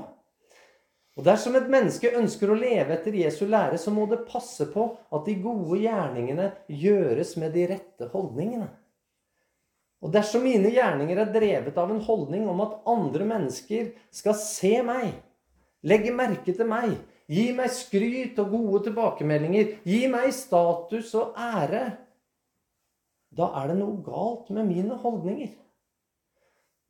Og 1.12 1.24
Dersom 1.26 1.56
et 1.58 1.68
menneske 1.68 2.12
ønsker 2.16 2.50
å 2.50 2.56
leve 2.56 2.94
etter 2.94 3.16
Jesu 3.16 3.44
lære, 3.44 3.76
så 3.80 3.92
må 3.92 4.06
det 4.08 4.24
passe 4.28 4.64
på 4.72 4.86
at 5.12 5.26
de 5.28 5.34
gode 5.44 5.80
gjerningene 5.82 6.48
gjøres 6.68 7.34
med 7.40 7.52
de 7.56 7.66
rette 7.74 8.08
holdningene. 8.14 8.70
Og 10.02 10.10
dersom 10.10 10.42
mine 10.42 10.72
gjerninger 10.72 11.20
er 11.20 11.34
drevet 11.34 11.76
av 11.78 11.92
en 11.92 12.00
holdning 12.02 12.48
om 12.50 12.62
at 12.64 12.80
andre 12.90 13.26
mennesker 13.28 13.92
skal 14.10 14.34
se 14.40 14.72
meg, 14.86 15.12
legge 15.86 16.14
merke 16.16 16.56
til 16.56 16.66
meg, 16.66 16.96
gi 17.32 17.48
meg 17.56 17.72
skryt 17.72 18.38
og 18.42 18.52
gode 18.52 18.84
tilbakemeldinger, 18.88 19.76
gi 19.88 20.00
meg 20.12 20.32
status 20.36 21.14
og 21.18 21.38
ære, 21.40 21.84
da 23.32 23.48
er 23.62 23.70
det 23.72 23.78
noe 23.78 24.02
galt 24.04 24.50
med 24.52 24.68
mine 24.68 24.98
holdninger. 25.00 25.54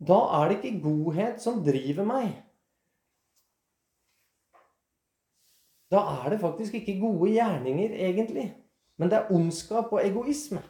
Da 0.03 0.19
er 0.41 0.51
det 0.51 0.59
ikke 0.59 0.83
godhet 0.83 1.43
som 1.43 1.61
driver 1.63 2.09
meg. 2.09 2.33
Da 5.93 6.01
er 6.25 6.33
det 6.33 6.41
faktisk 6.41 6.75
ikke 6.81 6.99
gode 6.99 7.31
gjerninger, 7.37 7.95
egentlig. 7.95 8.49
Men 8.99 9.11
det 9.11 9.19
er 9.19 9.33
ondskap 9.35 9.93
og 9.93 10.03
egoisme. 10.03 10.63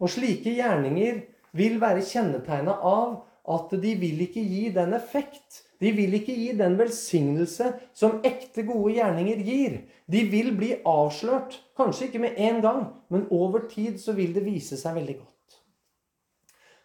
Og 0.00 0.10
slike 0.12 0.54
gjerninger 0.54 1.20
vil 1.56 1.80
være 1.80 2.04
kjennetegna 2.06 2.78
av 2.78 3.16
at 3.56 3.72
de 3.82 3.94
vil 4.00 4.22
ikke 4.26 4.44
gi 4.44 4.68
den 4.74 4.94
effekt. 4.96 5.65
De 5.82 5.92
vil 5.92 6.16
ikke 6.16 6.34
gi 6.34 6.50
den 6.56 6.78
velsignelse 6.78 7.72
som 7.96 8.20
ekte 8.24 8.64
gode 8.64 8.94
gjerninger 8.96 9.42
gir. 9.44 9.78
De 10.08 10.22
vil 10.32 10.52
bli 10.56 10.72
avslørt. 10.88 11.58
Kanskje 11.76 12.08
ikke 12.08 12.22
med 12.22 12.38
en 12.40 12.60
gang, 12.64 12.84
men 13.12 13.26
over 13.30 13.66
tid 13.68 14.00
så 14.00 14.16
vil 14.16 14.32
det 14.36 14.46
vise 14.46 14.78
seg 14.80 14.96
veldig 14.96 15.18
godt. 15.18 15.32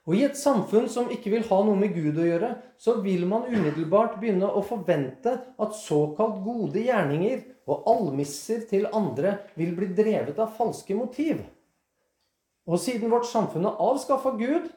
Og 0.10 0.18
I 0.18 0.24
et 0.26 0.38
samfunn 0.38 0.88
som 0.90 1.12
ikke 1.14 1.30
vil 1.30 1.46
ha 1.46 1.58
noe 1.64 1.78
med 1.78 1.94
Gud 1.94 2.18
å 2.18 2.26
gjøre, 2.26 2.50
så 2.82 2.98
vil 3.06 3.28
man 3.30 3.46
umiddelbart 3.46 4.18
begynne 4.20 4.50
å 4.50 4.64
forvente 4.66 5.36
at 5.38 5.78
såkalt 5.78 6.42
gode 6.44 6.82
gjerninger 6.82 7.44
og 7.70 7.86
almisser 7.92 8.66
til 8.70 8.90
andre 8.98 9.38
vil 9.60 9.76
bli 9.78 9.92
drevet 9.96 10.42
av 10.42 10.56
falske 10.58 10.98
motiv. 10.98 11.44
Og 12.66 12.82
siden 12.82 13.14
vårt 13.14 13.30
samfunn 13.30 13.70
er 13.70 13.78
avskaffa 13.86 14.34
Gud, 14.42 14.68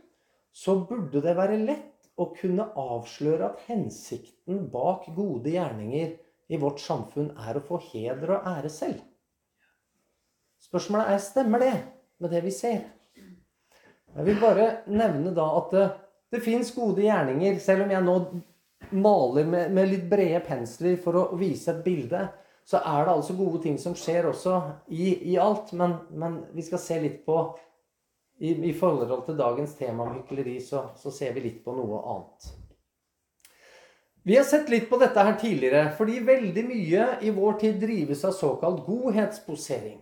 så 0.54 0.76
burde 0.86 1.24
det 1.24 1.34
være 1.34 1.58
lett 1.64 1.93
å 2.20 2.28
kunne 2.36 2.68
avsløre 2.78 3.48
at 3.48 3.64
hensikten 3.68 4.68
bak 4.72 5.08
gode 5.16 5.50
gjerninger 5.54 6.14
i 6.52 6.60
vårt 6.60 6.82
samfunn 6.82 7.32
er 7.48 7.58
å 7.58 7.64
få 7.64 7.80
heder 7.90 8.36
og 8.36 8.48
ære 8.54 8.70
selv. 8.72 9.00
Spørsmålet 10.64 11.12
er 11.12 11.22
stemmer 11.22 11.62
det 11.62 11.74
med 12.22 12.32
det 12.32 12.42
vi 12.44 12.52
ser. 12.54 12.84
Jeg 14.14 14.26
vil 14.28 14.38
bare 14.40 14.66
nevne 14.86 15.32
da 15.34 15.46
at 15.58 15.74
det, 15.74 15.84
det 16.32 16.42
fins 16.44 16.70
gode 16.74 17.02
gjerninger, 17.02 17.58
selv 17.62 17.84
om 17.84 17.92
jeg 17.92 18.06
nå 18.06 18.16
maler 18.94 19.48
med, 19.48 19.72
med, 19.74 19.90
litt 19.90 20.06
brede 20.10 20.40
pensler 20.46 20.96
for 21.02 21.18
å 21.18 21.24
vise 21.40 21.72
et 21.72 21.82
bilde. 21.84 22.22
Så 22.64 22.78
er 22.80 23.04
det 23.04 23.12
altså 23.12 23.36
gode 23.36 23.60
ting 23.64 23.76
som 23.80 23.96
skjer 23.98 24.30
også 24.30 24.60
i, 24.88 25.32
i 25.32 25.36
alt. 25.40 25.74
Men, 25.76 25.98
men, 26.14 26.38
vi 26.54 26.64
skal 26.64 26.80
se 26.80 27.00
litt 27.02 27.24
på 27.26 27.40
I, 28.38 28.50
i 28.70 28.72
forhold 28.74 29.26
til 29.26 29.38
dagens 29.38 29.76
tema 29.78 30.08
om 30.08 30.16
hykleri, 30.18 30.58
så, 30.60 30.88
så 30.98 31.12
ser 31.14 31.34
vi 31.36 31.44
litt 31.44 31.60
på 31.64 31.74
noe 31.76 32.00
annet. 32.02 32.48
Vi 34.24 34.38
har 34.38 34.46
sett 34.48 34.70
litt 34.72 34.88
på 34.88 34.96
dette 34.96 35.20
her 35.20 35.36
tidligere, 35.36 35.90
fordi 35.98 36.22
veldig 36.24 36.64
mye 36.64 37.08
i 37.28 37.30
vår 37.34 37.58
tid 37.60 37.78
drives 37.82 38.24
av 38.24 38.32
såkalt 38.32 38.86
godhetsposering. 38.86 40.00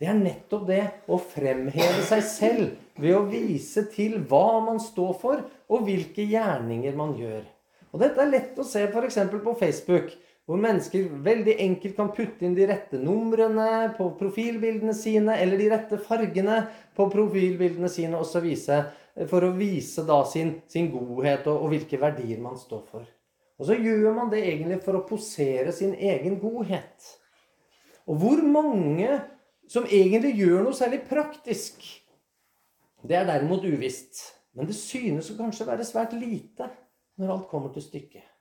Det 0.00 0.08
er 0.08 0.16
nettopp 0.16 0.64
det 0.68 0.82
å 1.08 1.18
fremheve 1.20 2.02
seg 2.04 2.24
selv 2.24 3.00
ved 3.00 3.16
å 3.16 3.26
vise 3.28 3.86
til 3.92 4.18
hva 4.28 4.58
man 4.64 4.80
står 4.80 5.12
for, 5.20 5.44
og 5.68 5.84
hvilke 5.84 6.24
gjerninger 6.24 6.96
man 6.96 7.14
gjør. 7.16 7.44
Og 7.92 8.02
Dette 8.02 8.24
er 8.24 8.32
lett 8.32 8.58
å 8.60 8.64
se 8.66 8.82
f.eks. 8.88 9.20
på 9.32 9.54
Facebook, 9.60 10.10
hvor 10.46 10.60
mennesker 10.62 11.08
veldig 11.26 11.56
enkelt 11.64 11.96
kan 11.96 12.12
putte 12.14 12.46
inn 12.46 12.54
de 12.54 12.68
rette 12.70 13.00
numrene 13.02 13.90
på 13.96 14.12
profilbildene 14.18 14.94
sine, 14.94 15.34
eller 15.42 15.58
de 15.58 15.68
rette 15.72 15.98
fargene 15.98 16.60
på 16.94 17.08
profilbildene 17.10 17.90
sine, 17.90 18.14
og 18.20 18.28
så 18.30 18.42
vise, 18.44 18.78
for 19.26 19.42
å 19.42 19.54
vise 19.56 20.04
da 20.06 20.20
sin, 20.28 20.60
sin 20.70 20.92
godhet 20.92 21.48
og, 21.50 21.64
og 21.66 21.74
hvilke 21.74 21.98
verdier 21.98 22.38
man 22.42 22.58
står 22.60 22.84
for. 22.92 23.06
Og 23.56 23.70
så 23.70 23.78
gjør 23.80 24.12
man 24.14 24.30
det 24.30 24.44
egentlig 24.44 24.82
for 24.84 24.98
å 24.98 25.06
posere 25.08 25.72
sin 25.74 25.96
egen 25.96 26.36
godhet. 26.38 27.10
Og 28.06 28.20
hvor 28.20 28.42
mange 28.44 29.16
som 29.70 29.86
egentlig 29.90 30.36
gjør 30.38 30.62
noe 30.62 30.76
særlig 30.76 31.02
praktisk. 31.08 31.82
Det 33.02 33.18
er 33.18 33.26
derimot 33.28 33.66
uvisst. 33.66 34.22
Men 34.56 34.68
det 34.68 34.76
synes 34.78 35.28
å 35.32 35.36
kanskje 35.38 35.66
være 35.68 35.84
svært 35.84 36.14
lite 36.16 36.70
når 37.20 37.32
alt 37.34 37.48
kommer 37.50 37.74
til 37.74 37.84
stykket. 37.84 38.35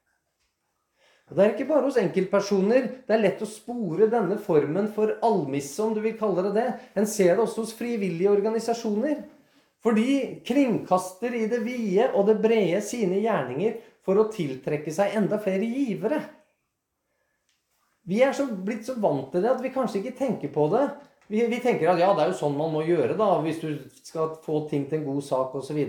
Det 1.26 1.42
er 1.42 1.56
ikke 1.56 1.66
bare 1.72 1.88
hos 1.88 1.98
enkeltpersoner 1.98 2.84
det 3.08 3.14
er 3.16 3.24
lett 3.24 3.40
å 3.42 3.48
spore 3.50 4.06
denne 4.12 4.38
formen 4.38 4.92
for 4.94 5.16
almisse, 5.26 5.80
om 5.82 5.96
du 5.96 6.04
vil 6.04 6.14
kalle 6.20 6.44
det 6.46 6.54
det. 6.54 6.68
En 6.94 7.08
ser 7.10 7.34
det 7.34 7.42
også 7.42 7.64
hos 7.64 7.74
frivillige 7.78 8.30
organisasjoner. 8.30 9.24
For 9.82 9.98
de 9.98 10.42
kringkaster 10.46 11.34
i 11.38 11.48
det 11.50 11.64
vide 11.66 12.12
og 12.14 12.30
det 12.30 12.38
brede 12.42 12.82
sine 12.86 13.20
gjerninger 13.24 13.80
for 14.06 14.22
å 14.22 14.30
tiltrekke 14.34 14.94
seg 14.94 15.18
enda 15.18 15.42
flere 15.42 15.66
givere. 15.66 16.22
Vi 18.06 18.22
er 18.22 18.34
så 18.38 18.46
blitt 18.46 18.86
så 18.86 18.94
vant 19.02 19.32
til 19.34 19.42
det 19.42 19.50
at 19.50 19.66
vi 19.66 19.74
kanskje 19.74 20.04
ikke 20.04 20.18
tenker 20.20 20.54
på 20.54 20.70
det. 20.74 20.86
Vi, 21.26 21.42
vi, 21.50 21.58
tenker 21.58 21.90
at 21.90 22.02
ja, 22.02 22.12
det 22.14 22.22
er 22.22 22.32
jo 22.36 22.38
sånn 22.38 22.58
man 22.58 22.70
må 22.74 22.84
gjøre 22.86 23.18
da, 23.18 23.32
hvis 23.42 23.64
du 23.64 23.70
skal 24.06 24.36
få 24.46 24.68
ting 24.70 24.86
til 24.86 25.02
en 25.02 25.08
god 25.08 25.26
sak 25.26 25.56
osv. 25.58 25.80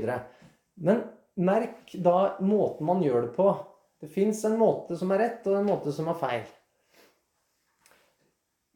Men 0.81 1.03
merk 1.37 1.93
da 1.93 2.39
måten 2.41 2.89
man 2.89 3.05
gjør 3.05 3.29
det 3.29 3.35
på. 3.37 3.51
Det 4.01 4.11
fins 4.13 4.45
en 4.45 4.59
måte 4.61 4.97
som 5.01 5.13
er 5.15 5.23
rett, 5.25 5.43
og 5.49 5.59
en 5.59 5.69
måte 5.71 5.93
som 5.95 6.09
er 6.13 6.19
feil. 6.21 6.47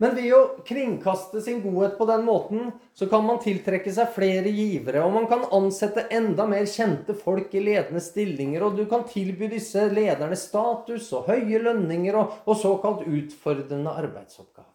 Men 0.01 0.15
ved 0.17 0.31
å 0.33 0.39
kringkaste 0.65 1.43
sin 1.45 1.59
godhet 1.61 1.99
på 1.99 2.07
den 2.09 2.23
måten, 2.25 2.71
så 2.97 3.05
kan 3.11 3.27
man 3.27 3.43
tiltrekke 3.43 3.93
seg 3.93 4.15
flere 4.15 4.49
givere. 4.49 5.03
Og 5.05 5.13
man 5.13 5.29
kan 5.29 5.45
ansette 5.53 6.07
enda 6.17 6.47
mer 6.49 6.65
kjente 6.65 7.13
folk 7.19 7.53
i 7.53 7.61
ledende 7.67 8.01
stillinger. 8.01 8.65
Og 8.65 8.81
du 8.81 8.87
kan 8.89 9.05
tilby 9.05 9.51
disse 9.53 9.85
lederne 9.93 10.39
status 10.41 11.11
og 11.13 11.29
høye 11.29 11.61
lønninger 11.69 12.17
og, 12.17 12.41
og 12.49 12.61
såkalt 12.63 13.05
utfordrende 13.05 13.93
arbeidsoppgaver. 14.01 14.70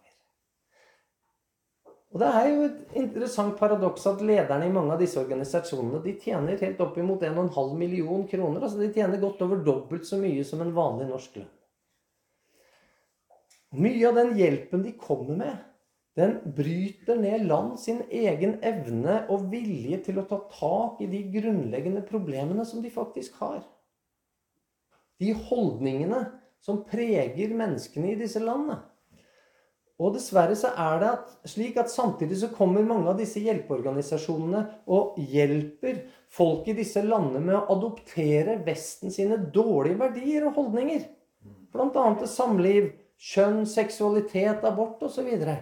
Og 2.16 2.22
Det 2.22 2.28
er 2.32 2.46
jo 2.48 2.60
et 2.64 2.94
interessant 2.96 3.58
paradoks 3.60 4.06
at 4.08 4.22
lederne 4.24 4.70
i 4.70 4.72
mange 4.72 4.94
av 4.96 5.02
disse 5.04 5.20
organisasjonene 5.20 6.00
de 6.00 6.14
tjener 6.16 6.62
helt 6.64 6.80
oppimot 6.80 7.26
1,5 7.28 7.74
million 7.76 8.24
kroner. 8.24 8.64
altså 8.64 8.80
De 8.80 8.88
tjener 8.96 9.20
godt 9.20 9.44
over 9.44 9.60
dobbelt 9.66 10.08
så 10.08 10.16
mye 10.22 10.46
som 10.48 10.64
en 10.64 10.72
vanlig 10.78 11.10
norsk 11.10 11.36
lønn. 11.42 11.52
Mye 13.76 14.08
av 14.08 14.16
den 14.16 14.32
hjelpen 14.40 14.86
de 14.86 14.96
kommer 14.96 15.36
med, 15.36 15.60
den 16.16 16.38
bryter 16.56 17.20
ned 17.20 17.50
land 17.50 17.76
sin 17.84 18.00
egen 18.08 18.62
evne 18.64 19.26
og 19.28 19.50
vilje 19.52 20.00
til 20.08 20.22
å 20.22 20.28
ta 20.30 20.40
tak 20.56 21.04
i 21.04 21.12
de 21.12 21.20
grunnleggende 21.34 22.06
problemene 22.08 22.64
som 22.64 22.80
de 22.80 22.96
faktisk 22.96 23.36
har. 23.44 23.60
De 25.20 25.36
holdningene 25.36 26.24
som 26.64 26.86
preger 26.88 27.52
menneskene 27.52 28.14
i 28.14 28.20
disse 28.24 28.40
landene. 28.40 28.80
Og 29.96 30.12
dessverre 30.18 30.56
så 30.60 30.74
er 30.76 30.98
det 31.00 31.10
at, 31.14 31.30
slik 31.48 31.78
at 31.80 31.92
samtidig 31.92 32.42
så 32.42 32.50
kommer 32.52 32.84
mange 32.84 33.08
av 33.08 33.20
disse 33.20 33.40
hjelpeorganisasjonene 33.40 34.64
og 34.92 35.16
hjelper 35.32 36.02
folk 36.36 36.68
i 36.68 36.76
disse 36.76 37.04
landene 37.06 37.40
med 37.46 37.56
å 37.56 37.78
adoptere 37.78 38.58
Vesten 38.66 39.14
sine 39.14 39.40
dårlige 39.56 40.02
verdier 40.02 40.50
og 40.50 40.60
holdninger. 40.60 41.06
Bl.a. 41.72 42.06
til 42.20 42.28
samliv, 42.28 42.90
kjønn, 43.16 43.64
seksualitet, 43.68 44.66
abort 44.68 45.00
osv. 45.04 45.22
Så, 45.22 45.24
videre. 45.30 45.58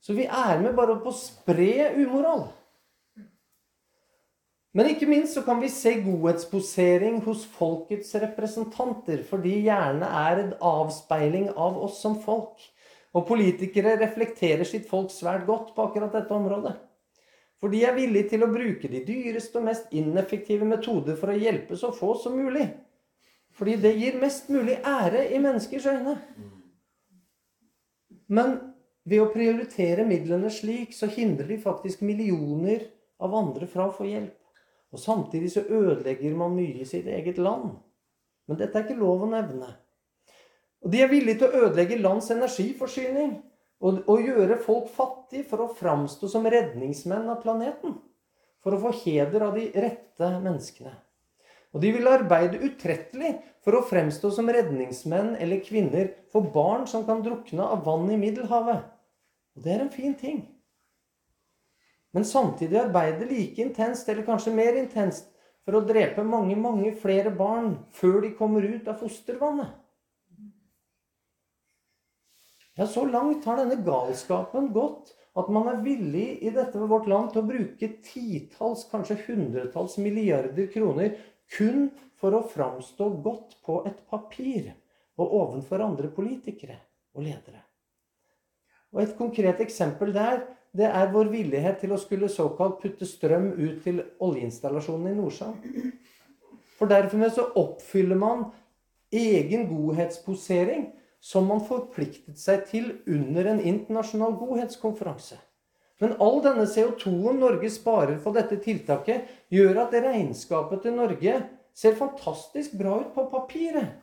så 0.00 0.16
vi 0.16 0.26
er 0.28 0.60
med 0.60 0.76
bare 0.76 0.98
på 1.00 1.12
å 1.12 1.16
spre 1.16 1.94
umoral. 1.96 2.50
Men 4.76 4.92
ikke 4.92 5.08
minst 5.08 5.34
så 5.34 5.42
kan 5.42 5.58
vi 5.58 5.70
se 5.72 5.96
godhetsposering 6.04 7.16
hos 7.24 7.42
folkets 7.56 8.12
representanter, 8.22 9.24
fordi 9.26 9.56
gjerne 9.64 10.10
er 10.20 10.42
en 10.44 10.52
avspeiling 10.62 11.48
av 11.56 11.80
oss 11.88 11.96
som 12.04 12.20
folk. 12.22 12.60
Og 13.16 13.26
politikere 13.26 13.96
reflekterer 13.98 14.66
sitt 14.68 14.86
folk 14.88 15.10
svært 15.10 15.46
godt 15.48 15.72
på 15.74 15.88
akkurat 15.88 16.14
dette 16.14 16.34
området. 16.34 16.76
For 17.60 17.72
de 17.72 17.82
er 17.84 17.96
villige 17.96 18.30
til 18.32 18.44
å 18.46 18.52
bruke 18.52 18.88
de 18.88 19.02
dyreste 19.04 19.58
og 19.60 19.66
mest 19.66 19.90
ineffektive 19.92 20.68
metoder 20.68 21.18
for 21.20 21.32
å 21.32 21.36
hjelpe 21.36 21.76
så 21.76 21.90
få 21.92 22.14
som 22.22 22.38
mulig. 22.38 22.68
Fordi 23.52 23.74
det 23.82 23.96
gir 23.98 24.16
mest 24.20 24.48
mulig 24.48 24.78
ære 24.86 25.26
i 25.34 25.40
menneskers 25.42 25.88
øyne. 25.90 26.14
Men 28.30 28.56
ved 29.04 29.24
å 29.24 29.30
prioritere 29.34 30.06
midlene 30.06 30.52
slik, 30.54 30.94
så 30.94 31.10
hindrer 31.10 31.50
de 31.50 31.58
faktisk 31.60 32.04
millioner 32.06 32.86
av 33.20 33.34
andre 33.34 33.66
fra 33.68 33.88
å 33.88 33.94
få 33.94 34.06
hjelp. 34.08 34.36
Og 34.90 35.02
samtidig 35.02 35.50
så 35.52 35.66
ødelegger 35.66 36.34
man 36.38 36.54
mye 36.56 36.80
i 36.82 36.88
sitt 36.88 37.10
eget 37.10 37.38
land. 37.42 37.74
Men 38.48 38.58
dette 38.58 38.78
er 38.78 38.86
ikke 38.86 39.02
lov 39.02 39.26
å 39.26 39.30
nevne. 39.30 39.68
Og 40.80 40.92
de 40.92 41.02
er 41.02 41.10
villige 41.10 41.40
til 41.40 41.50
å 41.50 41.66
ødelegge 41.66 42.00
lands 42.00 42.30
energiforsyning 42.32 43.34
og, 43.80 44.00
og 44.08 44.24
gjøre 44.24 44.60
folk 44.64 44.88
fattige 44.94 45.46
for 45.48 45.64
å 45.64 45.72
framstå 45.76 46.28
som 46.32 46.48
redningsmenn 46.48 47.28
av 47.32 47.42
planeten. 47.44 47.98
For 48.60 48.76
å 48.76 48.80
få 48.80 48.92
heder 49.02 49.46
av 49.46 49.56
de 49.56 49.70
rette 49.72 50.30
menneskene. 50.40 50.92
Og 51.70 51.84
de 51.84 51.92
vil 51.94 52.08
arbeide 52.10 52.60
utrettelig 52.66 53.36
for 53.64 53.76
å 53.78 53.84
fremstå 53.86 54.32
som 54.34 54.48
redningsmenn 54.50 55.36
eller 55.36 55.60
-kvinner 55.60 56.10
for 56.32 56.42
barn 56.54 56.86
som 56.86 57.04
kan 57.06 57.22
drukne 57.22 57.62
av 57.62 57.84
vann 57.84 58.10
i 58.10 58.16
Middelhavet. 58.16 58.82
Og 59.56 59.62
det 59.62 59.72
er 59.72 59.80
en 59.80 59.90
fin 59.90 60.14
ting. 60.14 60.48
Men 62.12 62.24
samtidig 62.24 62.78
arbeide 62.78 63.28
like 63.28 63.62
intenst, 63.62 64.08
eller 64.08 64.26
kanskje 64.26 64.54
mer 64.54 64.74
intenst, 64.74 65.28
for 65.64 65.78
å 65.78 65.86
drepe 65.86 66.24
mange, 66.24 66.56
mange 66.56 66.94
flere 66.96 67.30
barn 67.30 67.78
før 67.92 68.20
de 68.20 68.32
kommer 68.34 68.62
ut 68.62 68.88
av 68.88 68.98
fostervannet. 68.98 69.70
Ja, 72.80 72.86
så 72.86 73.04
langt 73.04 73.44
har 73.44 73.58
denne 73.60 73.76
galskapen 73.84 74.70
gått 74.72 75.10
at 75.36 75.48
man 75.52 75.66
er 75.68 75.82
villig 75.84 76.38
i 76.40 76.50
dette 76.54 76.80
vårt 76.80 77.08
land 77.12 77.28
til 77.34 77.42
å 77.42 77.48
bruke 77.50 77.88
titalls, 78.00 78.86
kanskje 78.88 79.18
hundretalls 79.26 79.98
milliarder 80.00 80.70
kroner 80.72 81.18
kun 81.52 81.90
for 82.16 82.32
å 82.32 82.46
framstå 82.48 83.08
godt 83.20 83.58
på 83.66 83.82
et 83.84 83.98
papir 84.08 84.70
og 85.20 85.34
ovenfor 85.42 85.84
andre 85.84 86.08
politikere 86.14 86.78
og 87.12 87.26
ledere. 87.26 87.60
Og 88.96 89.02
Et 89.02 89.12
konkret 89.18 89.60
eksempel 89.60 90.14
der 90.16 90.40
det 90.72 90.88
er 90.88 91.12
vår 91.12 91.28
villighet 91.34 91.82
til 91.82 91.92
å 91.92 91.98
skulle 92.00 92.30
såkalt 92.32 92.78
putte 92.80 93.04
strøm 93.04 93.50
ut 93.58 93.82
til 93.84 94.00
oljeinstallasjonen 94.24 95.12
i 95.12 95.18
Nordsjøen. 95.18 95.92
For 96.78 96.88
derfor 96.88 97.28
så 97.28 97.44
oppfyller 97.60 98.16
man 98.16 98.46
egen 99.12 99.68
godhetsposering 99.68 100.88
som 101.20 101.46
man 101.46 101.60
forpliktet 101.64 102.40
seg 102.40 102.64
til 102.70 102.90
under 103.06 103.52
en 103.52 103.60
internasjonal 103.60 104.34
godhetskonferanse. 104.40 105.36
Men 106.00 106.16
all 106.24 106.40
denne 106.40 106.64
CO2-en 106.64 107.42
Norge 107.42 107.68
sparer 107.72 108.20
på 108.24 108.32
dette 108.32 108.56
tiltaket, 108.64 109.26
gjør 109.52 109.82
at 109.82 109.96
regnskapet 110.00 110.86
til 110.86 110.96
Norge 110.96 111.34
ser 111.76 111.98
fantastisk 111.98 112.78
bra 112.80 113.02
ut 113.02 113.12
på 113.14 113.26
papiret. 113.32 113.98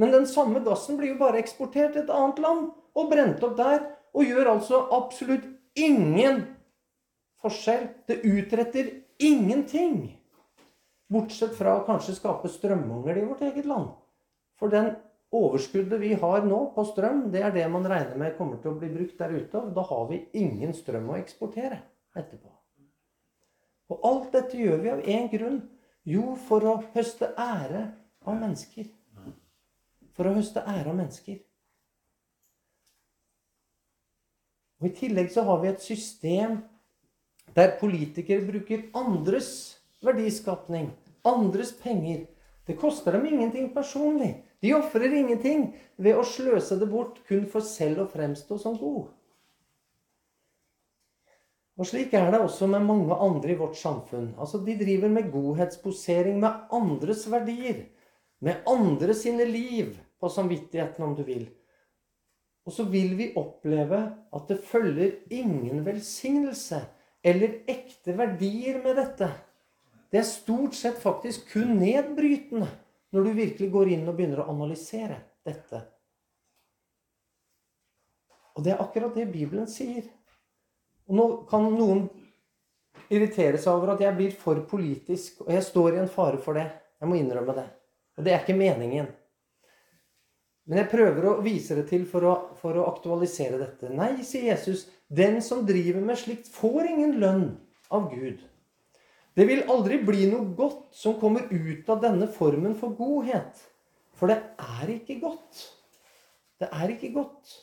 Men 0.00 0.10
den 0.14 0.26
samme 0.26 0.64
gassen 0.64 0.96
blir 0.98 1.12
jo 1.12 1.20
bare 1.20 1.38
eksportert 1.42 1.92
til 1.94 2.02
et 2.06 2.12
annet 2.12 2.40
land 2.42 2.70
og 2.96 3.10
brent 3.12 3.44
opp 3.46 3.56
der. 3.60 3.84
Og 4.14 4.26
gjør 4.26 4.52
altså 4.56 4.80
absolutt 4.94 5.46
ingen 5.78 6.44
forskjell. 7.42 7.88
Det 8.08 8.22
utretter 8.24 8.90
ingenting. 9.22 10.14
Bortsett 11.12 11.54
fra 11.58 11.76
å 11.78 11.84
kanskje 11.86 12.16
skape 12.16 12.50
strømmangel 12.50 13.20
i 13.20 13.26
vårt 13.26 13.44
eget 13.46 13.68
land. 13.68 13.92
For 14.58 14.72
den 14.72 14.94
overskuddet 15.34 16.00
vi 16.00 16.14
har 16.20 16.44
nå 16.46 16.60
på 16.74 16.84
strøm, 16.88 17.28
det 17.32 17.42
er 17.42 17.54
det 17.54 17.64
man 17.72 17.86
regner 17.90 18.18
med 18.20 18.36
kommer 18.38 18.60
til 18.62 18.72
å 18.72 18.78
bli 18.78 18.90
brukt 18.92 19.18
der 19.18 19.34
ute. 19.34 19.60
Og 19.60 19.72
da 19.76 19.84
har 19.88 20.04
vi 20.10 20.24
ingen 20.40 20.74
strøm 20.76 21.10
å 21.10 21.18
eksportere 21.20 21.80
etterpå. 22.14 22.50
Og 23.92 24.06
alt 24.08 24.30
dette 24.32 24.58
gjør 24.58 24.82
vi 24.82 24.92
av 24.92 25.02
én 25.14 25.30
grunn. 25.32 25.62
Jo, 26.04 26.34
for 26.48 26.64
å 26.68 26.76
høste 26.94 27.30
ære 27.40 27.86
av 28.24 28.36
mennesker. 28.40 28.88
For 30.14 30.28
å 30.28 30.34
høste 30.36 30.62
ære 30.62 30.92
av 30.92 30.98
mennesker. 30.98 31.40
Og 34.80 34.90
I 34.90 34.94
tillegg 34.98 35.30
så 35.32 35.46
har 35.48 35.62
vi 35.62 35.70
et 35.70 35.84
system 35.84 36.58
der 37.56 37.76
politikere 37.80 38.44
bruker 38.44 38.88
andres 38.96 39.50
verdiskapning, 40.04 40.90
andres 41.24 41.72
penger. 41.80 42.26
Det 42.66 42.76
koster 42.80 43.16
dem 43.16 43.26
ingenting 43.28 43.70
personlig. 43.74 44.34
De 44.64 44.70
ofrer 44.72 45.12
ingenting 45.12 45.66
ved 46.00 46.16
å 46.16 46.24
sløse 46.24 46.78
det 46.80 46.86
bort 46.88 47.18
kun 47.28 47.44
for 47.52 47.64
selv 47.68 48.00
å 48.00 48.08
fremstå 48.08 48.56
som 48.62 48.78
god. 48.80 49.10
Og 51.76 51.88
Slik 51.90 52.14
er 52.16 52.30
det 52.32 52.40
også 52.40 52.68
med 52.72 52.86
mange 52.86 53.16
andre 53.18 53.52
i 53.52 53.58
vårt 53.58 53.76
samfunn. 53.76 54.30
Altså, 54.38 54.62
De 54.64 54.76
driver 54.78 55.10
med 55.12 55.28
godhetsposering 55.32 56.38
med 56.40 56.72
andres 56.72 57.26
verdier. 57.28 57.82
Med 58.40 58.62
andre 58.66 59.14
sine 59.14 59.44
liv 59.44 59.98
på 60.20 60.30
samvittigheten, 60.32 61.04
om 61.04 61.12
du 61.18 61.24
vil. 61.26 61.44
Og 62.64 62.72
så 62.72 62.86
vil 62.88 63.12
vi 63.18 63.34
oppleve 63.36 64.00
at 64.32 64.48
det 64.48 64.62
følger 64.64 65.18
ingen 65.28 65.84
velsignelse 65.84 66.80
eller 67.24 67.58
ekte 67.68 68.16
verdier 68.16 68.80
med 68.84 68.96
dette. 68.96 69.28
Det 70.08 70.22
er 70.22 70.28
stort 70.28 70.76
sett 70.78 70.96
faktisk 71.02 71.52
kun 71.52 71.76
nedbrytende. 71.82 72.70
Når 73.14 73.24
du 73.24 73.36
virkelig 73.38 73.70
går 73.70 73.92
inn 73.94 74.08
og 74.10 74.16
begynner 74.18 74.42
å 74.42 74.50
analysere 74.50 75.20
dette. 75.46 75.80
Og 78.54 78.64
det 78.66 78.74
er 78.74 78.82
akkurat 78.82 79.14
det 79.14 79.28
Bibelen 79.30 79.68
sier. 79.70 80.06
Og 81.06 81.18
nå 81.18 81.26
kan 81.50 81.66
noen 81.74 82.06
irritere 83.12 83.60
seg 83.60 83.74
over 83.74 83.94
at 83.94 84.02
jeg 84.02 84.16
blir 84.16 84.34
for 84.38 84.62
politisk, 84.68 85.44
og 85.44 85.52
jeg 85.54 85.66
står 85.66 85.94
i 85.94 86.00
en 86.02 86.10
fare 86.10 86.40
for 86.42 86.58
det. 86.58 86.66
Jeg 87.00 87.10
må 87.10 87.18
innrømme 87.18 87.54
det. 87.56 87.66
Og 88.18 88.26
det 88.26 88.32
er 88.32 88.42
ikke 88.42 88.56
meningen. 88.58 89.10
Men 90.64 90.80
jeg 90.80 90.90
prøver 90.94 91.26
å 91.28 91.38
vise 91.44 91.76
det 91.76 91.84
til 91.90 92.06
for 92.08 92.24
å, 92.24 92.34
for 92.56 92.78
å 92.80 92.86
aktualisere 92.88 93.60
dette. 93.60 93.90
Nei, 93.92 94.16
sier 94.24 94.48
Jesus, 94.54 94.86
den 95.12 95.42
som 95.44 95.66
driver 95.68 96.00
med 96.06 96.18
slikt, 96.18 96.48
får 96.48 96.88
ingen 96.94 97.18
lønn 97.20 97.46
av 97.92 98.08
Gud. 98.14 98.40
Det 99.34 99.46
vil 99.48 99.64
aldri 99.70 99.98
bli 100.06 100.28
noe 100.30 100.46
godt 100.54 100.94
som 100.94 101.16
kommer 101.18 101.48
ut 101.50 101.88
av 101.90 102.02
denne 102.04 102.28
formen 102.30 102.76
for 102.78 102.94
godhet. 102.94 103.62
For 104.14 104.30
det 104.30 104.38
er 104.62 104.92
ikke 104.94 105.18
godt. 105.24 105.64
Det 106.62 106.70
er 106.70 106.92
ikke 106.94 107.10
godt. 107.16 107.56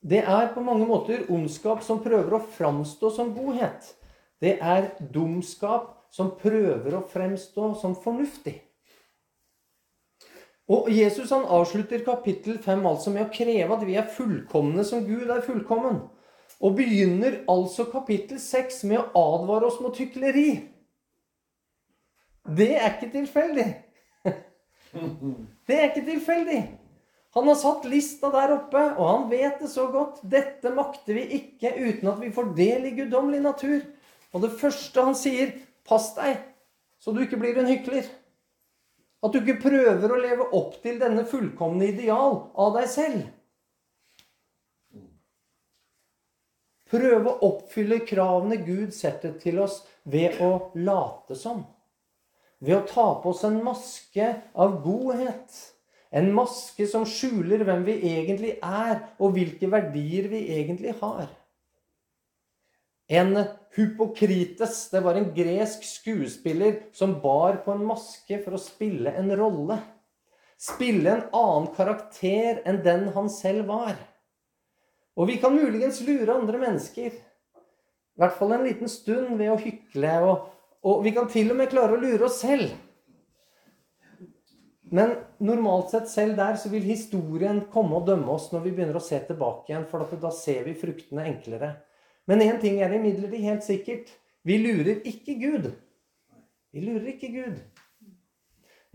Det 0.00 0.22
er 0.24 0.48
på 0.54 0.62
mange 0.64 0.86
måter 0.88 1.26
ondskap 1.28 1.82
som 1.84 2.00
prøver 2.00 2.38
å 2.38 2.44
framstå 2.56 3.10
som 3.12 3.34
godhet. 3.36 3.92
Det 4.40 4.56
er 4.64 4.94
dumskap 5.12 5.92
som 6.10 6.32
prøver 6.40 6.96
å 6.96 7.04
fremstå 7.04 7.74
som 7.82 7.92
fornuftig. 8.00 8.56
Og 10.70 10.88
Jesus 10.94 11.32
han 11.34 11.44
avslutter 11.44 12.00
kapittel 12.06 12.56
5 12.62 12.86
altså 12.86 13.12
med 13.12 13.26
å 13.26 13.32
kreve 13.34 13.74
at 13.74 13.84
vi 13.84 13.98
er 13.98 14.08
fullkomne 14.14 14.84
som 14.86 15.04
Gud 15.04 15.28
er 15.28 15.42
fullkommen. 15.44 16.00
Og 16.60 16.74
begynner 16.76 17.40
altså 17.48 17.86
kapittel 17.92 18.40
6 18.42 18.82
med 18.90 19.00
å 19.00 19.22
advare 19.36 19.70
oss 19.70 19.78
mot 19.80 19.96
hykleri. 19.96 20.50
Det 22.50 22.74
er 22.76 22.92
ikke 22.96 23.12
tilfeldig. 23.14 23.68
Det 24.90 25.76
er 25.76 25.88
ikke 25.88 26.04
tilfeldig. 26.08 26.60
Han 27.38 27.46
har 27.46 27.56
satt 27.60 27.84
lista 27.86 28.28
der 28.34 28.56
oppe, 28.56 28.80
og 28.98 29.04
han 29.06 29.26
vet 29.30 29.60
det 29.62 29.70
så 29.70 29.86
godt. 29.92 30.18
Dette 30.26 30.72
makter 30.74 31.14
vi 31.14 31.28
ikke 31.38 31.70
uten 31.78 32.10
at 32.10 32.18
vi 32.20 32.32
får 32.34 32.52
del 32.58 32.88
i 32.90 32.94
guddommelig 32.98 33.44
natur. 33.44 33.84
Og 34.34 34.42
det 34.42 34.56
første 34.58 35.04
han 35.06 35.14
sier, 35.18 35.54
pass 35.86 36.10
deg 36.18 36.40
så 37.00 37.14
du 37.16 37.22
ikke 37.24 37.38
blir 37.40 37.56
en 37.58 37.68
hykler. 37.70 38.04
At 39.24 39.32
du 39.32 39.40
ikke 39.40 39.60
prøver 39.62 40.12
å 40.12 40.20
leve 40.20 40.48
opp 40.56 40.76
til 40.84 41.00
denne 41.00 41.24
fullkomne 41.28 41.90
ideal 41.92 42.36
av 42.60 42.74
deg 42.76 42.88
selv. 42.92 43.22
Prøve 46.90 47.30
å 47.30 47.38
oppfylle 47.46 48.00
kravene 48.06 48.58
Gud 48.66 48.94
setter 48.94 49.36
til 49.38 49.60
oss 49.62 49.80
ved 50.10 50.40
å 50.42 50.72
late 50.74 51.36
som. 51.38 51.62
Ved 52.58 52.76
å 52.76 52.86
ta 52.88 53.06
på 53.22 53.30
oss 53.30 53.44
en 53.46 53.60
maske 53.64 54.32
av 54.58 54.80
godhet. 54.84 55.60
En 56.10 56.32
maske 56.34 56.88
som 56.90 57.06
skjuler 57.06 57.62
hvem 57.64 57.84
vi 57.86 57.94
egentlig 58.10 58.56
er, 58.58 58.98
og 59.22 59.36
hvilke 59.36 59.70
verdier 59.70 60.26
vi 60.32 60.42
egentlig 60.56 60.96
har. 60.98 61.30
En 63.10 63.38
hypokrites, 63.76 64.88
det 64.90 65.00
var 65.06 65.18
en 65.18 65.30
gresk 65.34 65.86
skuespiller 65.86 66.76
som 66.94 67.16
bar 67.22 67.62
på 67.64 67.74
en 67.74 67.86
maske 67.86 68.38
for 68.42 68.58
å 68.58 68.62
spille 68.62 69.14
en 69.18 69.30
rolle. 69.38 69.78
Spille 70.60 71.14
en 71.14 71.24
annen 71.34 71.70
karakter 71.74 72.60
enn 72.68 72.82
den 72.84 73.08
han 73.14 73.30
selv 73.32 73.70
var. 73.70 73.94
Og 75.20 75.28
vi 75.28 75.36
kan 75.40 75.52
muligens 75.52 76.00
lure 76.06 76.32
andre 76.32 76.60
mennesker. 76.62 77.12
I 77.12 78.22
hvert 78.22 78.38
fall 78.38 78.54
en 78.56 78.64
liten 78.64 78.88
stund 78.88 79.34
ved 79.36 79.52
å 79.52 79.58
hykle. 79.60 80.14
Og, 80.24 80.46
og 80.88 81.02
vi 81.04 81.12
kan 81.16 81.28
til 81.28 81.52
og 81.52 81.58
med 81.60 81.68
klare 81.72 81.98
å 81.98 82.00
lure 82.00 82.24
oss 82.28 82.40
selv. 82.40 82.72
Men 84.90 85.12
normalt 85.38 85.92
sett 85.92 86.08
selv 86.10 86.40
der 86.40 86.56
så 86.58 86.72
vil 86.72 86.88
historien 86.88 87.60
komme 87.70 88.00
og 88.00 88.08
dømme 88.08 88.32
oss 88.32 88.48
når 88.50 88.64
vi 88.64 88.72
begynner 88.74 88.98
å 88.98 89.04
se 89.04 89.20
tilbake 89.28 89.70
igjen, 89.70 89.86
for 89.86 90.02
da 90.18 90.32
ser 90.34 90.64
vi 90.66 90.74
fruktene 90.78 91.28
enklere. 91.30 91.76
Men 92.26 92.42
én 92.42 92.58
ting 92.62 92.80
er 92.82 92.96
imidlertid 92.96 93.44
helt 93.44 93.66
sikkert. 93.66 94.10
Vi 94.42 94.56
lurer 94.58 95.04
ikke 95.06 95.36
Gud. 95.38 95.70
Vi 96.72 96.82
lurer 96.82 97.12
ikke 97.12 97.30
Gud. 97.34 97.60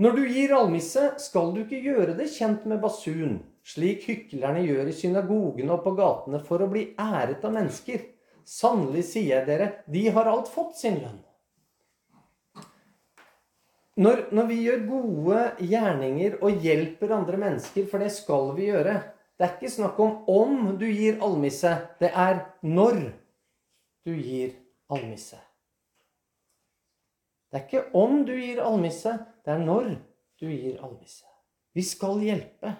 Når 0.01 0.17
du 0.17 0.23
gir 0.27 0.51
almisse, 0.57 1.13
skal 1.23 1.53
du 1.55 1.61
ikke 1.63 1.79
gjøre 1.79 2.17
det 2.17 2.27
kjent 2.33 2.65
med 2.67 2.81
basun, 2.83 3.37
slik 3.65 4.05
hyklerne 4.09 4.61
gjør 4.65 4.89
i 4.89 4.95
synagogene 4.95 5.73
og 5.73 5.85
på 5.85 5.95
gatene 5.97 6.41
for 6.45 6.61
å 6.61 6.69
bli 6.69 6.91
æret 7.01 7.45
av 7.45 7.55
mennesker. 7.55 8.03
Sannelig 8.45 9.07
sier 9.09 9.39
jeg 9.39 9.47
dere, 9.47 9.69
de 9.89 10.03
har 10.13 10.29
alt 10.29 10.51
fått 10.51 10.77
sin 10.77 10.99
lønn. 11.01 11.23
Når, 13.95 14.25
når, 14.35 14.47
vi 14.51 14.55
gjør 14.59 14.81
gode 14.89 15.41
gjerninger 15.63 16.33
og 16.43 16.63
hjelper 16.65 17.13
andre 17.15 17.37
mennesker, 17.39 17.85
for 17.87 18.03
det 18.03 18.11
skal 18.11 18.49
vi 18.57 18.67
gjøre 18.67 18.97
Det 19.35 19.43
er 19.43 19.53
ikke 19.55 19.71
snakk 19.71 19.97
om 19.99 20.29
om 20.31 20.77
du 20.79 20.85
gir 20.87 21.17
almisse, 21.23 21.71
det 21.99 22.11
er 22.15 22.37
når 22.63 23.01
du 24.07 24.13
gir 24.13 24.53
almisse. 24.87 25.39
Det 27.51 27.59
er 27.59 27.65
ikke 27.65 27.99
om 27.99 28.21
du 28.27 28.31
gir 28.31 28.61
almisse, 28.63 29.11
det 29.43 29.51
er 29.57 29.59
når 29.63 29.89
du 30.39 30.47
gir 30.47 30.79
almisse. 30.79 31.27
Vi 31.75 31.83
skal 31.83 32.23
hjelpe. 32.23 32.71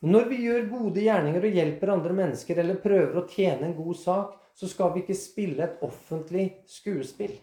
Når 0.00 0.30
vi 0.30 0.36
gjør 0.46 0.68
gode 0.70 1.02
gjerninger 1.04 1.44
og 1.44 1.56
hjelper 1.58 1.90
andre 1.92 2.14
mennesker 2.16 2.60
eller 2.62 2.78
prøver 2.80 3.18
å 3.20 3.26
tjene 3.28 3.66
en 3.68 3.76
god 3.76 3.98
sak, 4.00 4.36
så 4.56 4.68
skal 4.68 4.94
vi 4.94 5.02
ikke 5.02 5.16
spille 5.16 5.64
et 5.66 5.82
offentlig 5.84 6.46
skuespill. 6.68 7.34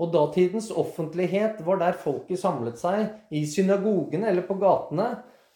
Og 0.00 0.12
datidens 0.14 0.70
offentlighet 0.70 1.60
var 1.66 1.80
der 1.82 1.98
folket 1.98 2.40
samlet 2.40 2.80
seg, 2.80 3.10
i 3.28 3.42
synagogene 3.50 4.30
eller 4.30 4.46
på 4.48 4.56
gatene. 4.60 5.10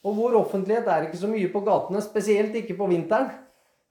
Og 0.05 0.19
vår 0.19 0.37
offentlighet 0.43 0.91
er 0.91 1.07
ikke 1.07 1.21
så 1.23 1.31
mye 1.31 1.49
på 1.53 1.65
gatene, 1.65 2.05
spesielt 2.05 2.61
ikke 2.61 2.77
på 2.77 2.91
vinteren. 2.91 3.33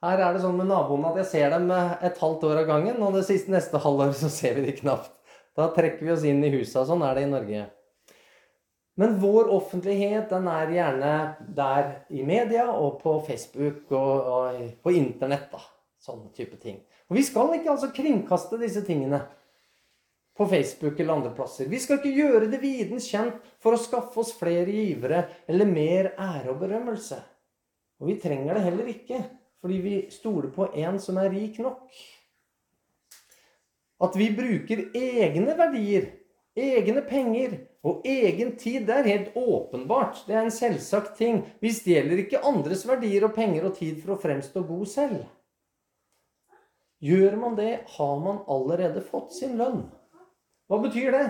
Her 0.01 0.21
er 0.21 0.35
det 0.35 0.45
sånn 0.45 0.57
med 0.57 0.69
naboene 0.69 1.09
at 1.11 1.21
jeg 1.21 1.29
ser 1.31 1.53
dem 1.55 1.69
et 1.71 2.21
halvt 2.21 2.47
år 2.49 2.63
av 2.63 2.69
gangen, 2.69 3.01
og 3.01 3.17
det 3.17 3.25
siste 3.25 3.53
neste 3.53 3.81
halvår 3.81 4.13
så 4.17 4.29
ser 4.33 4.57
vi 4.59 4.67
de 4.67 4.77
knapt. 4.77 5.13
Da 5.57 5.71
trekker 5.73 6.05
vi 6.05 6.13
oss 6.13 6.25
inn 6.27 6.43
i 6.45 6.53
husa. 6.53 6.85
Sånn 6.85 7.01
er 7.05 7.17
det 7.17 7.25
i 7.25 7.33
Norge. 7.33 7.69
Men 9.01 9.15
vår 9.17 9.49
offentlighet 9.49 10.29
den 10.29 10.45
er 10.51 10.71
gjerne 10.75 11.11
der 11.57 11.87
i 12.13 12.21
media 12.21 12.67
og 12.69 12.99
på 13.01 13.15
Facebook 13.25 13.89
og, 13.97 14.27
og 14.29 14.59
på 14.83 14.93
internett. 14.93 15.47
da. 15.49 15.61
Sånne 16.01 16.29
type 16.37 16.59
ting. 16.61 16.77
Og 17.09 17.17
vi 17.17 17.23
skal 17.25 17.55
ikke 17.57 17.73
altså 17.73 17.89
kringkaste 17.93 18.59
disse 18.61 18.83
tingene 18.85 19.23
på 20.37 20.45
Facebook 20.49 20.99
eller 20.99 21.17
andre 21.17 21.33
plasser. 21.35 21.65
Vi 21.69 21.79
skal 21.81 21.97
ikke 21.97 22.13
gjøre 22.13 22.51
det 22.51 22.61
viden 22.61 23.01
kjent 23.01 23.41
for 23.61 23.73
å 23.73 23.81
skaffe 23.81 24.21
oss 24.21 24.31
flere 24.37 24.69
givere 24.69 25.25
eller 25.49 25.69
mer 25.69 26.13
ære 26.13 26.53
og 26.53 26.61
berømmelse. 26.61 27.19
Og 28.01 28.09
vi 28.09 28.19
trenger 28.21 28.57
det 28.57 28.65
heller 28.69 28.93
ikke, 28.93 29.19
fordi 29.61 29.81
vi 29.81 29.97
stoler 30.13 30.53
på 30.53 30.69
en 30.77 31.01
som 31.01 31.17
er 31.21 31.33
rik 31.33 31.57
nok. 31.61 31.89
At 34.01 34.17
vi 34.17 34.31
bruker 34.33 34.87
egne 34.97 35.57
verdier, 35.57 36.09
egne 36.57 37.01
penger 37.07 37.57
og 37.83 38.05
egen 38.07 38.55
tid, 38.59 38.85
det 38.87 38.95
er 38.95 39.09
helt 39.09 39.37
åpenbart. 39.37 40.23
Det 40.27 40.35
er 40.35 40.45
en 40.45 40.53
selvsagt 40.53 41.15
ting. 41.17 41.43
Vi 41.61 41.71
stjeler 41.73 42.23
ikke 42.23 42.43
andres 42.45 42.83
verdier 42.87 43.25
og 43.27 43.35
penger 43.37 43.69
og 43.69 43.77
tid 43.77 44.01
for 44.01 44.15
å 44.15 44.21
fremstå 44.21 44.65
god 44.67 44.89
selv. 44.89 45.21
Gjør 47.01 47.37
man 47.41 47.55
det, 47.57 47.79
har 47.97 48.19
man 48.21 48.43
allerede 48.51 49.01
fått 49.01 49.33
sin 49.33 49.55
lønn. 49.57 49.87
Hva 50.69 50.77
betyr 50.83 51.15
det? 51.15 51.23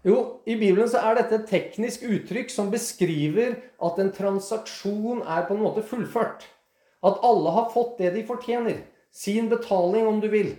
Jo, 0.00 0.40
i 0.48 0.54
Bibelen 0.56 0.88
så 0.88 1.02
er 1.04 1.18
dette 1.18 1.42
et 1.42 1.50
teknisk 1.50 2.06
uttrykk 2.08 2.48
som 2.48 2.70
beskriver 2.72 3.58
at 3.84 4.00
en 4.00 4.08
transaksjon 4.16 5.20
er 5.28 5.44
på 5.44 5.58
en 5.58 5.66
måte 5.66 5.84
fullført. 5.84 6.46
At 7.04 7.20
alle 7.24 7.52
har 7.52 7.68
fått 7.74 7.98
det 8.00 8.14
de 8.16 8.24
fortjener. 8.24 8.80
Sin 9.12 9.50
betaling, 9.52 10.08
om 10.08 10.22
du 10.22 10.30
vil. 10.32 10.54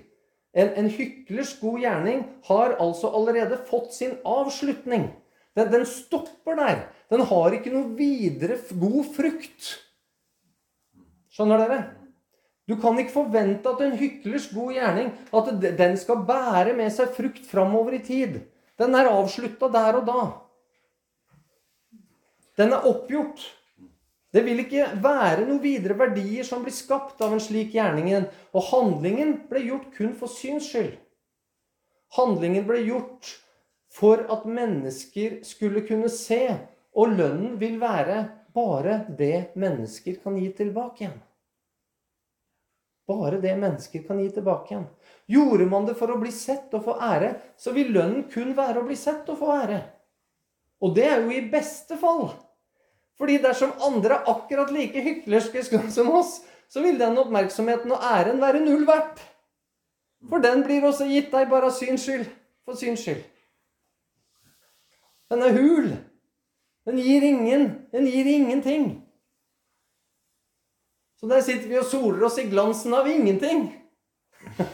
En, 0.52 0.74
en 0.76 0.90
hyklers 0.92 1.54
god 1.62 1.80
gjerning 1.80 2.26
har 2.50 2.76
altså 2.84 3.12
allerede 3.16 3.60
fått 3.70 3.94
sin 3.96 4.18
avslutning. 4.28 5.08
Den, 5.56 5.72
den 5.72 5.86
stopper 5.88 6.60
der. 6.60 6.84
Den 7.12 7.24
har 7.28 7.56
ikke 7.56 7.72
noe 7.74 7.94
videre 7.96 8.58
god 8.80 9.08
frukt. 9.16 9.72
Skjønner 11.32 11.64
dere? 11.64 11.80
Du 12.68 12.78
kan 12.80 13.00
ikke 13.00 13.16
forvente 13.16 13.72
at 13.72 13.82
en 13.84 13.98
hyklers 14.00 14.50
god 14.54 14.76
gjerning 14.76 15.10
at 15.36 15.50
den 15.80 15.98
skal 16.00 16.24
bære 16.28 16.76
med 16.78 16.92
seg 16.94 17.12
frukt 17.16 17.48
framover 17.48 17.98
i 17.98 18.04
tid. 18.06 18.38
Den 18.80 18.96
er 18.96 19.10
avslutta 19.12 19.68
der 19.72 20.00
og 20.00 20.08
da. 20.08 20.22
Den 22.60 22.76
er 22.76 22.88
oppgjort. 22.88 23.44
Det 24.32 24.46
vil 24.46 24.64
ikke 24.64 24.88
være 25.04 25.44
noen 25.44 25.60
videre 25.64 25.98
verdier 26.00 26.48
som 26.48 26.64
blir 26.64 26.76
skapt 26.76 27.20
av 27.24 27.34
en 27.36 27.44
slik 27.44 27.76
gjerning. 27.76 28.28
Og 28.56 28.68
handlingen 28.72 29.36
ble 29.50 29.66
gjort 29.68 29.90
kun 29.98 30.14
for 30.18 30.32
syns 30.32 30.70
skyld. 30.72 30.94
Handlingen 32.16 32.68
ble 32.68 32.80
gjort 32.88 33.34
for 33.92 34.24
at 34.32 34.48
mennesker 34.48 35.42
skulle 35.48 35.84
kunne 35.88 36.12
se, 36.12 36.46
og 36.96 37.16
lønnen 37.16 37.58
vil 37.60 37.78
være 37.80 38.24
bare 38.56 39.02
det 39.20 39.52
mennesker 39.60 40.20
kan 40.24 40.38
gi 40.40 40.50
tilbake 40.56 41.06
igjen. 41.06 41.20
Bare 43.08 43.40
det 43.44 43.54
mennesker 43.60 44.04
kan 44.08 44.20
gi 44.20 44.30
tilbake 44.32 44.74
igjen. 44.74 44.88
Gjorde 45.32 45.68
man 45.72 45.88
det 45.88 45.96
for 46.00 46.12
å 46.12 46.20
bli 46.20 46.32
sett 46.36 46.72
og 46.76 46.86
få 46.88 46.98
ære, 47.04 47.34
så 47.60 47.76
vil 47.76 47.92
lønnen 47.96 48.28
kun 48.32 48.54
være 48.56 48.80
å 48.80 48.88
bli 48.88 48.96
sett 49.00 49.28
og 49.32 49.40
få 49.40 49.52
ære. 49.56 49.82
Og 50.84 50.96
det 50.96 51.08
er 51.08 51.20
jo 51.24 51.36
i 51.36 51.44
beste 51.52 51.98
fall. 52.00 52.30
Fordi 53.22 53.36
dersom 53.38 53.76
andre 53.86 54.16
er 54.16 54.30
akkurat 54.32 54.72
like 54.74 55.02
hyklerske 55.06 55.62
som 55.94 56.08
oss, 56.10 56.40
så 56.72 56.82
vil 56.82 56.98
den 56.98 57.20
oppmerksomheten 57.22 57.92
og 57.94 58.02
æren 58.02 58.40
være 58.42 58.64
null 58.64 58.88
verdt. 58.88 59.20
For 60.30 60.42
den 60.42 60.64
blir 60.66 60.88
også 60.88 61.06
gitt 61.06 61.30
deg 61.30 61.50
bare 61.52 61.70
av 61.70 61.76
syns 61.76 62.08
skyld. 62.08 62.26
For 62.66 62.80
syns 62.80 63.04
skyld. 63.06 63.22
Den 65.30 65.46
er 65.46 65.54
hul. 65.54 65.92
Den 66.90 66.98
gir 66.98 67.28
ingen. 67.28 67.68
Den 67.94 68.10
gir 68.10 68.26
ingenting. 68.26 68.90
Så 71.22 71.30
der 71.30 71.46
sitter 71.46 71.70
vi 71.70 71.78
og 71.78 71.86
soler 71.86 72.26
oss 72.26 72.40
i 72.42 72.48
glansen 72.50 72.96
av 72.98 73.06
ingenting. 73.10 73.68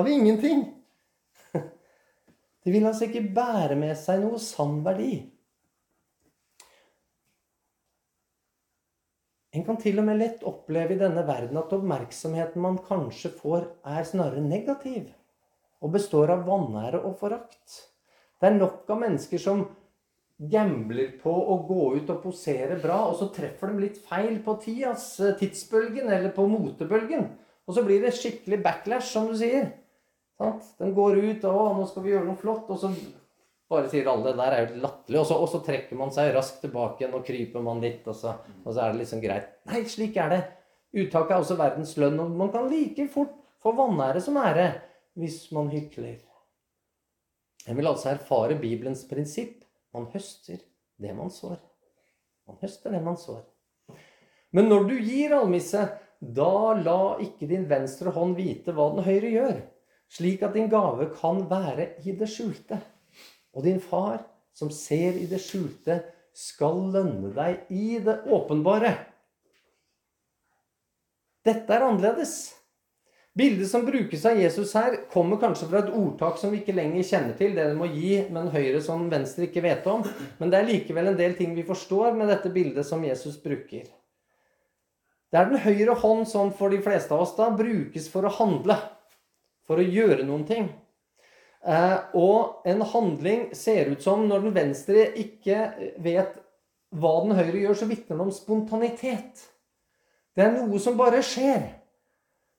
Av 0.00 0.08
ingenting. 0.08 0.64
Det 2.64 2.72
vil 2.72 2.86
altså 2.88 3.06
ikke 3.06 3.28
bære 3.36 3.76
med 3.78 3.94
seg 4.00 4.24
noe 4.24 4.40
sann 4.42 4.80
verdi. 4.82 5.12
En 9.52 9.64
kan 9.66 9.76
til 9.76 10.00
og 10.00 10.06
med 10.08 10.16
lett 10.16 10.44
oppleve 10.48 10.94
i 10.94 11.00
denne 11.00 11.26
verden 11.28 11.58
at 11.60 11.72
oppmerksomheten 11.76 12.62
man 12.64 12.78
kanskje 12.86 13.34
får, 13.36 13.66
er 13.84 14.06
snarere 14.08 14.40
negativ 14.40 15.10
og 15.82 15.92
består 15.92 16.30
av 16.32 16.46
vanære 16.46 17.02
og 17.02 17.18
forakt. 17.20 17.78
Det 18.40 18.48
er 18.48 18.56
nok 18.56 18.88
av 18.90 19.00
mennesker 19.02 19.40
som 19.42 19.64
gambler 20.52 21.12
på 21.22 21.30
å 21.30 21.58
gå 21.68 21.82
ut 21.98 22.10
og 22.10 22.22
posere 22.24 22.78
bra, 22.82 22.98
og 23.10 23.18
så 23.18 23.28
treffer 23.34 23.70
de 23.70 23.84
litt 23.84 24.00
feil 24.06 24.40
på 24.42 24.56
tidas, 24.62 25.14
tidsbølgen 25.38 26.08
eller 26.08 26.32
på 26.34 26.46
motebølgen. 26.50 27.28
Og 27.66 27.76
så 27.76 27.84
blir 27.86 28.02
det 28.02 28.14
skikkelig 28.16 28.58
backlash, 28.64 29.12
som 29.12 29.28
du 29.30 29.36
sier. 29.38 29.68
Den 30.80 30.94
går 30.94 31.20
ut 31.22 31.44
og 31.44 31.76
'Nå 31.76 31.86
skal 31.86 32.02
vi 32.02 32.10
gjøre 32.10 32.26
noe 32.26 32.40
flott.' 32.40 32.70
Og 32.70 32.78
så 32.78 32.90
bare 33.72 33.90
sier 33.90 34.08
alle 34.12 34.30
det 34.30 34.38
der 34.38 34.56
er 34.56 34.64
jo 34.64 34.82
latterlig. 34.84 35.20
Og, 35.22 35.32
og, 35.36 35.48
så 35.50 35.62
trekker 35.66 35.98
man 35.98 36.12
seg 36.14 36.32
raskt 36.36 36.60
tilbake 36.64 37.02
igjen 37.02 37.16
og 37.18 37.24
kryper 37.26 37.64
man 37.64 37.80
litt, 37.82 38.04
og 38.06 38.16
så, 38.18 38.36
og 38.62 38.68
så 38.70 38.84
er 38.84 38.92
det 38.92 39.02
liksom 39.02 39.22
greit. 39.24 39.48
Nei, 39.70 39.82
slik 39.90 40.18
er 40.20 40.34
det. 40.36 40.42
Uttaket 40.92 41.34
er 41.34 41.40
også 41.40 41.56
verdens 41.60 41.94
lønn. 42.00 42.20
Og 42.20 42.36
man 42.36 42.52
kan 42.52 42.68
like 42.70 43.08
fort 43.12 43.34
få 43.62 43.72
vanære 43.78 44.22
som 44.22 44.38
ære 44.40 44.68
hvis 45.18 45.44
man 45.56 45.72
hykler. 45.72 46.20
Jeg 47.66 47.78
vil 47.78 47.86
altså 47.86 48.10
erfare 48.10 48.58
Bibelens 48.58 49.04
prinsipp 49.08 49.60
man 49.94 50.08
høster 50.14 50.60
det 51.02 51.12
man 51.16 51.30
sår. 51.30 51.58
Man 52.48 52.58
høster 52.62 52.94
det 52.94 53.02
man 53.04 53.18
sår. 53.20 53.42
Men 54.52 54.68
når 54.68 54.88
du 54.88 54.94
gir 55.00 55.34
almisse, 55.36 55.82
da 56.20 56.72
la 56.78 57.18
ikke 57.24 57.48
din 57.50 57.64
venstre 57.70 58.12
hånd 58.14 58.36
vite 58.38 58.74
hva 58.76 58.88
den 58.94 59.04
høyre 59.06 59.30
gjør, 59.32 59.60
slik 60.12 60.44
at 60.46 60.56
din 60.56 60.70
gave 60.72 61.08
kan 61.16 61.44
være 61.50 61.94
i 62.04 62.16
det 62.18 62.28
skjulte. 62.30 62.78
Og 63.52 63.66
din 63.66 63.80
far, 63.80 64.22
som 64.56 64.70
ser 64.72 65.18
i 65.20 65.28
det 65.28 65.40
skjulte, 65.44 66.00
skal 66.32 66.88
lønne 66.94 67.32
deg 67.36 67.68
i 67.72 67.98
det 68.00 68.22
åpenbare. 68.32 68.94
Dette 71.44 71.74
er 71.74 71.84
annerledes. 71.84 72.54
Bildet 73.34 73.70
som 73.70 73.84
brukes 73.86 74.24
av 74.28 74.36
Jesus 74.36 74.74
her, 74.76 74.98
kommer 75.12 75.38
kanskje 75.40 75.66
fra 75.70 75.80
et 75.80 75.94
ordtak 75.96 76.36
som 76.40 76.52
vi 76.52 76.60
ikke 76.60 76.74
lenger 76.76 77.06
kjenner 77.08 77.36
til. 77.38 77.54
Det 77.56 77.64
de 77.70 77.78
må 77.78 77.88
gi, 77.88 78.18
men 78.32 78.50
høyre 78.52 78.82
som 78.84 79.06
venstre 79.12 79.48
ikke 79.48 79.64
vet 79.64 79.88
om. 79.88 80.04
Men 80.40 80.52
det 80.52 80.60
er 80.60 80.68
likevel 80.68 81.08
en 81.10 81.18
del 81.18 81.36
ting 81.38 81.54
vi 81.56 81.64
forstår 81.64 82.12
med 82.18 82.28
dette 82.28 82.52
bildet 82.52 82.84
som 82.88 83.04
Jesus 83.04 83.38
bruker. 83.40 83.88
Det 85.32 85.40
er 85.40 85.48
den 85.48 85.62
høyre 85.64 85.96
hånd 85.96 86.26
som 86.28 86.52
for 86.52 86.68
de 86.72 86.82
fleste 86.84 87.16
av 87.16 87.24
oss 87.24 87.32
da 87.38 87.48
brukes 87.56 88.10
for 88.12 88.28
å 88.28 88.34
handle. 88.36 88.76
For 89.64 89.80
å 89.80 89.86
gjøre 89.86 90.26
noen 90.28 90.44
ting. 90.44 90.68
Eh, 91.62 91.98
og 92.18 92.64
en 92.66 92.82
handling 92.82 93.44
ser 93.54 93.92
ut 93.92 94.02
som, 94.02 94.24
når 94.26 94.48
den 94.48 94.56
venstre 94.56 95.06
ikke 95.18 95.68
vet 96.02 96.40
hva 96.92 97.12
den 97.22 97.36
høyre 97.38 97.60
gjør, 97.60 97.78
så 97.78 97.88
vitner 97.90 98.16
den 98.16 98.26
om 98.26 98.34
spontanitet. 98.34 99.46
Det 100.34 100.44
er 100.44 100.56
noe 100.56 100.80
som 100.82 100.98
bare 100.98 101.22
skjer. 101.24 101.70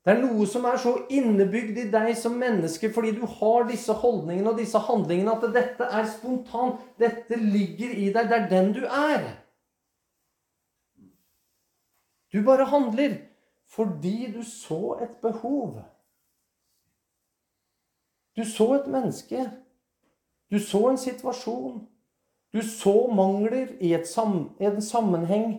Det 0.04 0.12
er 0.12 0.20
noe 0.20 0.46
som 0.50 0.66
er 0.68 0.80
så 0.84 0.94
innebygd 1.16 1.78
i 1.80 1.86
deg 1.92 2.10
som 2.20 2.36
menneske 2.36 2.90
fordi 2.92 3.14
du 3.16 3.22
har 3.40 3.70
disse 3.70 3.94
holdningene 4.02 4.52
og 4.52 4.60
disse 4.60 4.82
handlingene 4.84 5.36
at 5.38 5.46
dette 5.56 5.88
er 5.88 6.10
spontant. 6.12 6.82
Dette 7.00 7.40
ligger 7.40 7.94
i 7.96 8.10
deg. 8.12 8.28
Det 8.28 8.40
er 8.40 8.50
den 8.52 8.74
du 8.76 8.82
er. 8.84 9.30
Du 12.34 12.42
bare 12.44 12.68
handler 12.68 13.16
fordi 13.74 14.32
du 14.34 14.44
så 14.44 14.98
et 15.06 15.16
behov. 15.24 15.80
Du 18.38 18.44
så 18.46 18.74
et 18.76 18.88
menneske. 18.90 19.46
Du 20.52 20.60
så 20.60 20.88
en 20.90 20.98
situasjon. 20.98 21.84
Du 22.54 22.62
så 22.62 22.96
mangler 23.14 23.76
i, 23.82 23.94
sam, 24.06 24.52
i 24.62 24.66
en 24.70 24.82
sammenheng, 24.82 25.56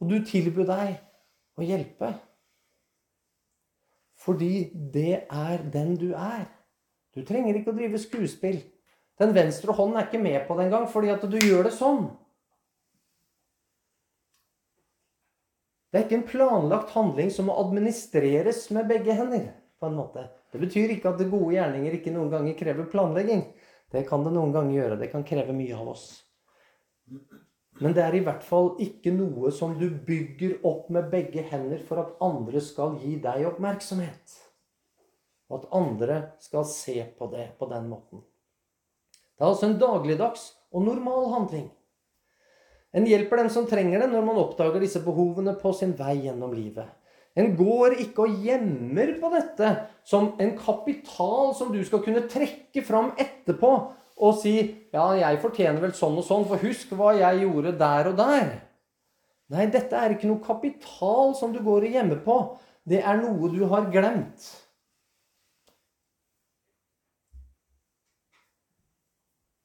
og 0.00 0.08
du 0.08 0.22
tilbød 0.24 0.68
deg 0.70 0.94
å 1.60 1.66
hjelpe. 1.66 2.14
Fordi 4.22 4.70
det 4.94 5.24
er 5.28 5.64
den 5.72 5.96
du 6.00 6.12
er. 6.16 6.46
Du 7.12 7.20
trenger 7.28 7.58
ikke 7.58 7.74
å 7.74 7.76
drive 7.76 8.00
skuespill. 8.00 8.62
Den 9.20 9.34
venstre 9.36 9.74
hånden 9.76 9.98
er 10.00 10.08
ikke 10.08 10.22
med 10.22 10.46
på 10.48 10.56
det 10.56 10.66
engang 10.66 10.86
fordi 10.88 11.10
at 11.12 11.24
du 11.28 11.36
gjør 11.36 11.68
det 11.68 11.74
sånn. 11.76 12.06
Det 15.92 16.00
er 16.00 16.06
ikke 16.06 16.22
en 16.22 16.30
planlagt 16.30 16.94
handling 16.96 17.28
som 17.34 17.50
må 17.50 17.58
administreres 17.60 18.70
med 18.72 18.88
begge 18.88 19.12
hender. 19.18 19.50
på 19.82 19.88
en 19.90 19.96
måte. 19.98 20.22
Det 20.52 20.60
betyr 20.60 20.92
ikke 20.92 21.14
at 21.14 21.22
gode 21.30 21.54
gjerninger 21.54 21.96
ikke 21.96 22.12
noen 22.12 22.30
ganger 22.32 22.56
krever 22.58 22.88
planlegging. 22.92 23.46
Det 23.92 24.04
kan 24.08 24.24
det 24.24 24.34
noen 24.34 24.52
ganger 24.52 24.76
gjøre. 24.76 24.98
Det 25.00 25.08
kan 25.12 25.24
kreve 25.24 25.54
mye 25.56 25.76
av 25.76 25.94
oss. 25.94 26.06
Men 27.80 27.96
det 27.96 28.04
er 28.04 28.16
i 28.18 28.22
hvert 28.24 28.44
fall 28.44 28.74
ikke 28.84 29.14
noe 29.16 29.50
som 29.54 29.72
du 29.78 29.88
bygger 30.06 30.58
opp 30.68 30.90
med 30.92 31.08
begge 31.12 31.44
hender 31.48 31.80
for 31.88 32.02
at 32.02 32.16
andre 32.24 32.60
skal 32.60 32.98
gi 33.00 33.16
deg 33.24 33.46
oppmerksomhet. 33.48 34.36
Og 35.48 35.62
at 35.62 35.72
andre 35.76 36.18
skal 36.40 36.68
se 36.68 36.98
på 37.16 37.28
det 37.32 37.48
på 37.58 37.68
den 37.72 37.88
måten. 37.88 38.22
Det 39.36 39.44
er 39.44 39.50
altså 39.50 39.70
en 39.70 39.80
dagligdags 39.80 40.50
og 40.72 40.84
normal 40.84 41.30
handling. 41.32 41.70
En 42.92 43.08
hjelper 43.08 43.40
dem 43.40 43.48
som 43.52 43.64
trenger 43.68 44.04
det, 44.04 44.10
når 44.12 44.24
man 44.24 44.40
oppdager 44.40 44.82
disse 44.84 45.00
behovene 45.00 45.54
på 45.56 45.72
sin 45.76 45.94
vei 45.96 46.18
gjennom 46.26 46.52
livet. 46.52 46.86
En 47.38 47.54
går 47.56 47.96
ikke 48.04 48.26
og 48.26 48.42
gjemmer 48.44 49.14
på 49.20 49.30
dette 49.32 49.70
som 50.04 50.34
en 50.42 50.52
kapital 50.58 51.54
som 51.56 51.70
du 51.72 51.80
skal 51.86 52.02
kunne 52.04 52.26
trekke 52.28 52.84
fram 52.84 53.12
etterpå 53.20 53.70
og 54.22 54.34
si 54.38 54.54
ja, 54.92 55.06
jeg 55.16 55.40
fortjener 55.40 55.80
vel 55.82 55.94
sånn 55.96 56.18
og 56.20 56.26
sånn, 56.26 56.44
for 56.46 56.60
husk 56.62 56.92
hva 56.98 57.14
jeg 57.16 57.42
gjorde 57.46 57.72
der 57.80 58.10
og 58.10 58.18
der. 58.20 58.50
Nei, 59.52 59.64
dette 59.72 59.96
er 59.98 60.14
ikke 60.14 60.28
noe 60.28 60.44
kapital 60.44 61.32
som 61.36 61.54
du 61.54 61.60
går 61.64 61.88
og 61.88 61.96
gjemmer 61.96 62.20
på. 62.24 62.36
Det 62.88 63.00
er 63.00 63.18
noe 63.20 63.50
du 63.52 63.64
har 63.70 63.88
glemt. 63.92 64.46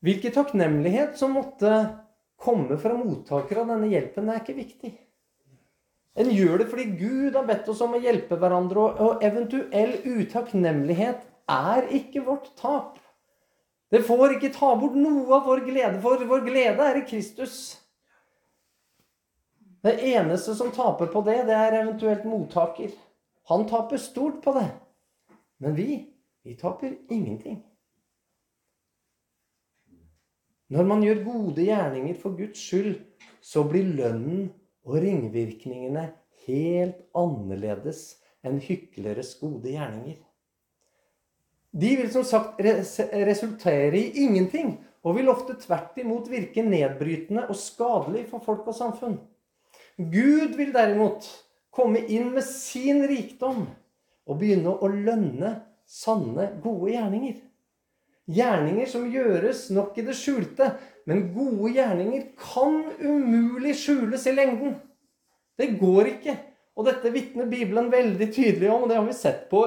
Hvilken 0.06 0.34
takknemlighet 0.36 1.18
som 1.20 1.34
måtte 1.36 1.72
komme 2.40 2.78
fra 2.80 2.96
mottaker 2.96 3.64
av 3.64 3.74
denne 3.74 3.90
hjelpen, 3.92 4.30
er 4.30 4.44
ikke 4.44 4.58
viktig. 4.60 4.94
En 6.18 6.30
gjør 6.34 6.64
det 6.64 6.70
fordi 6.72 6.86
Gud 6.98 7.36
har 7.38 7.46
bedt 7.46 7.68
oss 7.70 7.82
om 7.86 7.94
å 7.94 8.02
hjelpe 8.02 8.40
hverandre, 8.42 8.88
og 9.06 9.26
eventuell 9.26 10.00
utakknemlighet 10.02 11.22
er 11.54 11.92
ikke 11.94 12.24
vårt 12.26 12.50
tap. 12.58 12.98
Det 13.94 14.02
får 14.04 14.36
ikke 14.36 14.52
ta 14.56 14.74
bort 14.80 14.98
noe 15.00 15.30
av 15.38 15.46
vår 15.48 15.62
glede, 15.68 16.02
for 16.04 16.24
vår 16.28 16.44
glede 16.48 16.90
er 16.90 17.00
i 17.00 17.06
Kristus. 17.08 17.78
Det 19.86 19.94
eneste 20.10 20.58
som 20.58 20.74
taper 20.76 21.08
på 21.14 21.22
det, 21.24 21.44
det 21.48 21.56
er 21.56 21.80
eventuelt 21.84 22.26
mottaker. 22.28 22.92
Han 23.48 23.64
taper 23.70 24.02
stort 24.02 24.42
på 24.44 24.58
det. 24.58 24.68
Men 25.64 25.78
vi, 25.78 26.02
vi 26.44 26.58
taper 26.60 26.98
ingenting. 27.14 27.62
Når 30.68 30.84
man 30.84 31.04
gjør 31.06 31.24
gode 31.24 31.64
gjerninger 31.64 32.18
for 32.20 32.36
Guds 32.36 32.60
skyld, 32.60 32.98
så 33.40 33.64
blir 33.64 33.88
lønnen 33.96 34.50
og 34.88 35.02
ringvirkningene 35.04 36.08
helt 36.48 37.04
annerledes 37.18 38.18
enn 38.48 38.62
hykleres 38.64 39.34
gode 39.42 39.74
gjerninger. 39.76 40.18
De 41.78 41.90
vil 42.00 42.10
som 42.14 42.24
sagt 42.26 42.62
resultere 42.64 44.00
i 44.00 44.24
ingenting, 44.24 44.78
og 45.06 45.18
vil 45.20 45.30
ofte 45.32 45.56
tvert 45.62 46.00
imot 46.02 46.30
virke 46.32 46.64
nedbrytende 46.66 47.46
og 47.48 47.56
skadelig 47.60 48.26
for 48.32 48.44
folk 48.44 48.66
og 48.68 48.76
samfunn. 48.76 49.20
Gud 49.98 50.56
vil 50.58 50.74
derimot 50.76 51.28
komme 51.74 52.02
inn 52.12 52.32
med 52.36 52.46
sin 52.48 53.04
rikdom 53.08 53.68
og 54.28 54.40
begynne 54.40 54.74
å 54.74 54.90
lønne 54.92 55.54
sanne, 55.88 56.50
gode 56.64 56.92
gjerninger. 56.96 57.38
Gjerninger 58.28 58.90
som 58.92 59.08
gjøres 59.08 59.70
nok 59.72 59.98
i 60.00 60.04
det 60.04 60.16
skjulte, 60.20 60.74
men 61.08 61.30
gode 61.32 61.72
gjerninger 61.78 62.26
kan 62.42 62.82
umulig 63.00 63.78
skjules 63.80 64.26
i 64.28 64.36
lengden. 64.36 64.76
Det 65.58 65.72
går 65.80 66.12
ikke. 66.18 66.36
Og 66.78 66.86
dette 66.86 67.10
vitner 67.14 67.48
Bibelen 67.50 67.88
veldig 67.92 68.28
tydelig 68.34 68.68
om, 68.70 68.84
og 68.84 68.92
det 68.92 68.98
har 69.00 69.08
vi 69.08 69.16
sett 69.18 69.48
på 69.50 69.64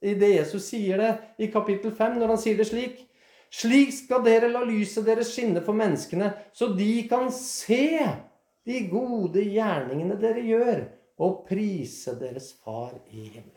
i 0.00 0.16
det 0.18 0.32
Jesus 0.32 0.66
sier 0.72 1.00
det 1.00 1.12
i 1.44 1.48
kapittel 1.52 1.92
5, 1.96 2.18
når 2.18 2.34
han 2.34 2.40
sier 2.40 2.58
det 2.58 2.66
slik. 2.68 2.98
Slik 3.50 3.92
skal 3.94 4.22
dere 4.26 4.50
la 4.50 4.62
lyset 4.66 5.06
deres 5.06 5.32
skinne 5.34 5.62
for 5.64 5.76
menneskene, 5.76 6.32
så 6.52 6.70
de 6.74 6.92
kan 7.10 7.30
se 7.34 7.98
de 8.66 8.84
gode 8.90 9.42
gjerningene 9.42 10.18
dere 10.20 10.44
gjør, 10.44 10.84
og 11.20 11.42
prise 11.48 12.14
deres 12.16 12.54
Far 12.64 12.94
i 13.12 13.26
himmelen. 13.26 13.56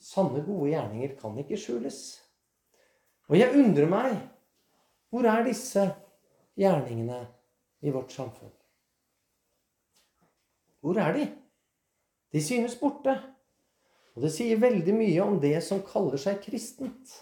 Sanne, 0.00 0.40
gode 0.46 0.70
gjerninger 0.70 1.16
kan 1.20 1.36
ikke 1.42 1.58
skjules. 1.60 1.98
Og 3.28 3.36
jeg 3.36 3.52
undrer 3.56 3.88
meg 3.90 4.14
hvor 5.12 5.24
er 5.28 5.44
disse 5.46 5.84
gjerningene 6.58 7.22
i 7.84 7.92
vårt 7.92 8.12
samfunn? 8.12 8.52
Hvor 10.84 10.98
er 11.00 11.14
de? 11.16 11.26
De 12.32 12.42
synes 12.44 12.76
borte. 12.80 13.14
Og 14.16 14.24
det 14.24 14.32
sier 14.34 14.60
veldig 14.60 14.94
mye 14.96 15.24
om 15.24 15.38
det 15.40 15.56
som 15.64 15.80
kaller 15.86 16.20
seg 16.20 16.40
kristent. 16.42 17.14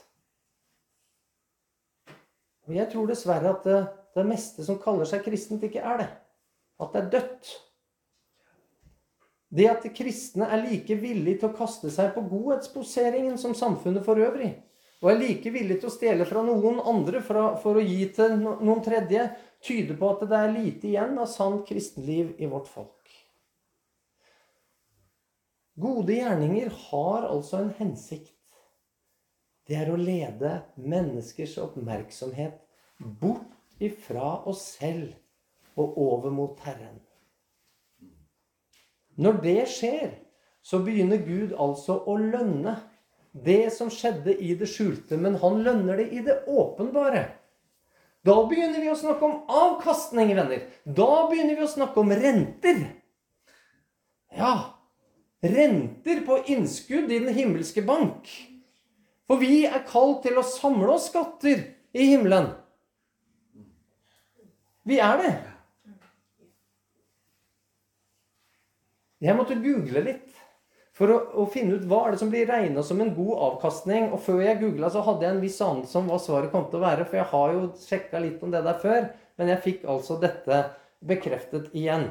Og 2.66 2.75
jeg 2.75 2.90
tror 2.90 3.07
dessverre 3.11 3.53
at 3.53 3.66
det, 3.66 3.81
det 4.16 4.27
meste 4.27 4.64
som 4.66 4.81
kaller 4.83 5.07
seg 5.09 5.23
kristent, 5.27 5.62
ikke 5.62 5.85
er 5.85 6.03
det. 6.03 6.09
At 6.83 6.95
det 6.95 7.03
er 7.03 7.11
dødt. 7.14 7.51
Det 9.57 9.69
at 9.71 9.85
de 9.87 9.92
kristne 9.95 10.49
er 10.51 10.64
like 10.64 10.97
villige 10.99 11.42
til 11.42 11.51
å 11.51 11.57
kaste 11.57 11.90
seg 11.92 12.11
på 12.16 12.25
godhetsposeringen 12.27 13.38
som 13.38 13.55
samfunnet 13.55 14.05
for 14.05 14.19
øvrig, 14.21 14.51
og 15.02 15.11
er 15.12 15.18
like 15.20 15.52
villig 15.52 15.76
til 15.80 15.90
å 15.90 15.92
stjele 15.92 16.26
fra 16.28 16.42
noen 16.44 16.78
andre 16.80 17.20
for 17.24 17.76
å 17.76 17.85
gi 17.85 18.06
til 18.16 18.38
noen 18.40 18.80
tredje, 18.85 19.28
tyder 19.64 19.98
på 19.98 20.12
at 20.14 20.24
det 20.30 20.38
er 20.38 20.54
lite 20.54 20.88
igjen 20.88 21.18
av 21.20 21.28
sant 21.30 21.66
kristenliv 21.68 22.32
i 22.40 22.48
vårt 22.48 22.70
folk. 22.70 22.92
Gode 25.76 26.16
gjerninger 26.16 26.72
har 26.87 27.26
altså 27.28 27.61
en 27.61 27.74
hensikt. 27.76 28.32
Det 29.68 29.76
er 29.76 29.90
å 29.92 29.98
lede 30.00 30.62
menneskers 30.78 31.59
oppmerksomhet 31.61 32.62
bort 33.20 33.82
ifra 33.82 34.38
oss 34.48 34.62
selv 34.78 35.12
og 35.76 35.98
over 36.00 36.32
mot 36.32 36.61
Herren. 36.64 37.02
Når 39.20 39.40
det 39.42 39.62
skjer, 39.68 40.14
så 40.64 40.80
begynner 40.85 41.20
Gud 41.24 41.52
altså 41.61 41.98
å 42.09 42.16
lønne 42.20 42.78
det 43.44 43.72
som 43.75 43.90
skjedde 43.92 44.33
i 44.33 44.55
det 44.59 44.68
skjulte, 44.70 45.18
men 45.20 45.37
han 45.42 45.61
lønner 45.64 46.01
det 46.01 46.09
i 46.14 46.22
det 46.25 46.42
åpenbare. 46.49 47.27
Da 48.27 48.37
begynner 48.49 48.81
vi 48.83 48.90
å 48.90 48.99
snakke 48.99 49.27
om 49.27 49.37
avkastning, 49.46 50.33
venner. 50.35 50.64
Da 50.85 51.27
begynner 51.31 51.59
vi 51.59 51.66
å 51.66 51.70
snakke 51.70 52.03
om 52.03 52.11
renter. 52.11 52.81
Ja, 54.35 54.55
renter 55.44 56.22
på 56.27 56.40
innskudd 56.51 57.12
i 57.12 57.20
den 57.20 57.35
himmelske 57.37 57.85
bank. 57.87 58.31
For 59.27 59.42
vi 59.42 59.64
er 59.66 59.85
kalt 59.87 60.25
til 60.27 60.38
å 60.38 60.46
samle 60.46 60.96
oss 60.96 61.11
skatter 61.11 61.62
i 61.94 62.09
himmelen. 62.12 62.51
Vi 64.87 64.99
er 65.03 65.22
det. 65.22 65.35
Jeg 69.27 69.35
måtte 69.38 69.57
google 69.59 70.03
litt 70.05 70.45
for 70.96 71.12
å, 71.12 71.16
å 71.42 71.44
finne 71.52 71.76
ut 71.76 71.85
hva 71.88 72.06
er 72.06 72.14
det 72.14 72.20
som 72.22 72.30
blir 72.32 72.48
regna 72.48 72.82
som 72.85 73.00
en 73.04 73.12
god 73.16 73.35
avkastning. 73.50 74.09
Og 74.16 74.22
før 74.24 74.40
jeg 74.44 74.61
googla, 74.62 74.88
så 74.92 75.04
hadde 75.04 75.26
jeg 75.26 75.35
en 75.35 75.42
viss 75.42 75.59
anelse 75.64 75.98
om 76.00 76.09
hva 76.09 76.20
svaret 76.22 76.52
kom 76.54 76.68
til 76.70 76.80
å 76.80 76.87
være. 76.87 77.04
For 77.09 77.20
jeg 77.20 77.30
har 77.35 77.56
jo 77.56 77.64
sjekka 77.82 78.22
litt 78.24 78.44
om 78.44 78.54
det 78.54 78.64
der 78.64 78.80
før. 78.80 79.11
Men 79.37 79.52
jeg 79.52 79.64
fikk 79.66 79.85
altså 79.92 80.16
dette 80.22 80.62
bekreftet 81.04 81.68
igjen. 81.76 82.09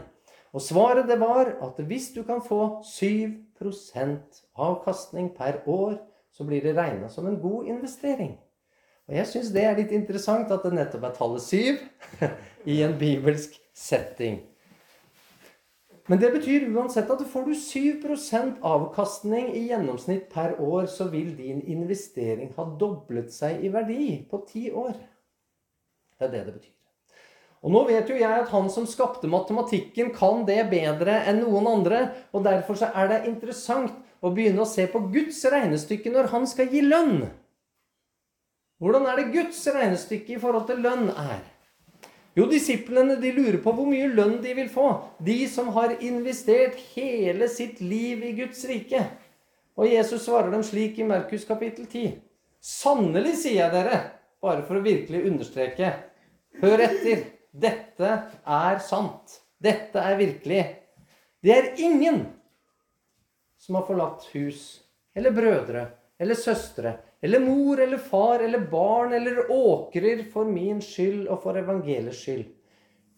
Og 0.55 0.63
svaret 0.63 1.09
det 1.09 1.17
var 1.19 1.49
at 1.65 1.81
hvis 1.89 2.11
du 2.15 2.21
kan 2.27 2.39
få 2.45 2.79
7% 2.87 4.41
avkastning 4.55 5.33
per 5.35 5.63
år, 5.65 5.97
så 6.31 6.45
blir 6.47 6.63
det 6.63 6.77
regna 6.77 7.09
som 7.11 7.27
en 7.27 7.39
god 7.41 7.67
investering. 7.71 8.35
Og 9.05 9.17
jeg 9.17 9.29
syns 9.29 9.51
det 9.53 9.65
er 9.65 9.77
litt 9.77 9.91
interessant 9.93 10.51
at 10.53 10.63
det 10.65 10.73
nettopp 10.77 11.09
er 11.09 11.17
tallet 11.17 11.43
7 11.43 12.21
i 12.73 12.79
en 12.85 12.95
bibelsk 12.99 13.57
setting. 13.75 14.43
Men 16.05 16.19
det 16.21 16.29
betyr 16.35 16.67
uansett 16.69 17.09
at 17.09 17.23
får 17.31 17.47
du 17.47 17.53
7% 17.57 18.61
avkastning 18.61 19.47
i 19.57 19.63
gjennomsnitt 19.71 20.27
per 20.29 20.53
år, 20.61 20.85
så 20.85 21.07
vil 21.09 21.31
din 21.37 21.63
investering 21.65 22.51
ha 22.57 22.65
doblet 22.79 23.33
seg 23.33 23.63
i 23.65 23.71
verdi 23.73 24.09
på 24.29 24.43
ti 24.45 24.67
år. 24.69 24.93
Det 26.15 26.27
er 26.27 26.33
det 26.35 26.43
det 26.45 26.57
betyr. 26.59 26.71
Og 27.65 27.73
nå 27.73 27.81
vet 27.87 28.11
jo 28.11 28.17
jeg 28.19 28.29
at 28.29 28.51
han 28.53 28.67
som 28.69 28.85
skapte 28.85 29.25
matematikken, 29.25 30.11
kan 30.13 30.43
det 30.45 30.67
bedre 30.69 31.23
enn 31.25 31.41
noen 31.41 31.65
andre. 31.71 32.03
Og 32.37 32.45
derfor 32.45 32.77
så 32.77 32.91
er 32.93 33.09
det 33.09 33.23
interessant 33.31 33.95
å 34.21 34.29
begynne 34.29 34.61
å 34.61 34.69
se 34.69 34.85
på 34.91 35.01
Guds 35.09 35.41
regnestykke 35.49 36.13
når 36.13 36.29
han 36.35 36.45
skal 36.49 36.69
gi 36.69 36.85
lønn. 36.85 37.25
Hvordan 38.77 39.09
er 39.09 39.17
det 39.17 39.31
Guds 39.33 39.63
regnestykke 39.73 40.35
i 40.35 40.39
forhold 40.41 40.69
til 40.69 40.85
lønn 40.85 41.09
er? 41.09 41.41
Jo, 42.35 42.45
disiplene 42.51 43.15
de 43.21 43.31
lurer 43.31 43.61
på 43.63 43.71
hvor 43.71 43.87
mye 43.87 44.09
lønn 44.11 44.41
de 44.43 44.51
vil 44.57 44.67
få. 44.71 44.89
De 45.23 45.37
som 45.47 45.69
har 45.77 45.95
investert 46.03 46.75
hele 46.95 47.47
sitt 47.51 47.79
liv 47.79 48.25
i 48.27 48.33
Guds 48.35 48.65
rike. 48.67 49.05
Og 49.79 49.87
Jesus 49.87 50.25
svarer 50.27 50.51
dem 50.51 50.63
slik 50.63 50.99
i 50.99 51.07
Markus 51.07 51.47
kapittel 51.47 51.87
10. 51.87 52.17
Sannelig, 52.59 53.37
sier 53.39 53.61
jeg 53.61 53.71
dere, 53.71 54.01
bare 54.43 54.65
for 54.67 54.79
å 54.79 54.83
virkelig 54.83 55.23
understreke. 55.29 55.93
Hør 56.61 56.85
etter. 56.89 57.31
Dette 57.55 58.09
er 58.43 58.79
sant. 58.83 59.37
Dette 59.63 60.01
er 60.03 60.17
virkelig. 60.19 60.63
Det 61.39 61.53
er 61.55 61.69
ingen 61.79 62.25
som 63.63 63.77
har 63.79 63.85
forlatt 63.87 64.25
hus 64.33 64.81
eller 65.15 65.31
brødre 65.31 65.85
eller 66.19 66.35
søstre 66.35 66.97
eller 67.21 67.39
mor 67.39 67.79
eller 67.81 67.97
far 67.97 68.39
eller 68.39 68.59
barn 68.59 69.13
eller 69.13 69.51
åkrer 69.51 70.23
for 70.31 70.45
min 70.45 70.81
skyld 70.81 71.27
og 71.27 71.41
for 71.43 71.57
evangeliets 71.57 72.21
skyld. 72.25 72.45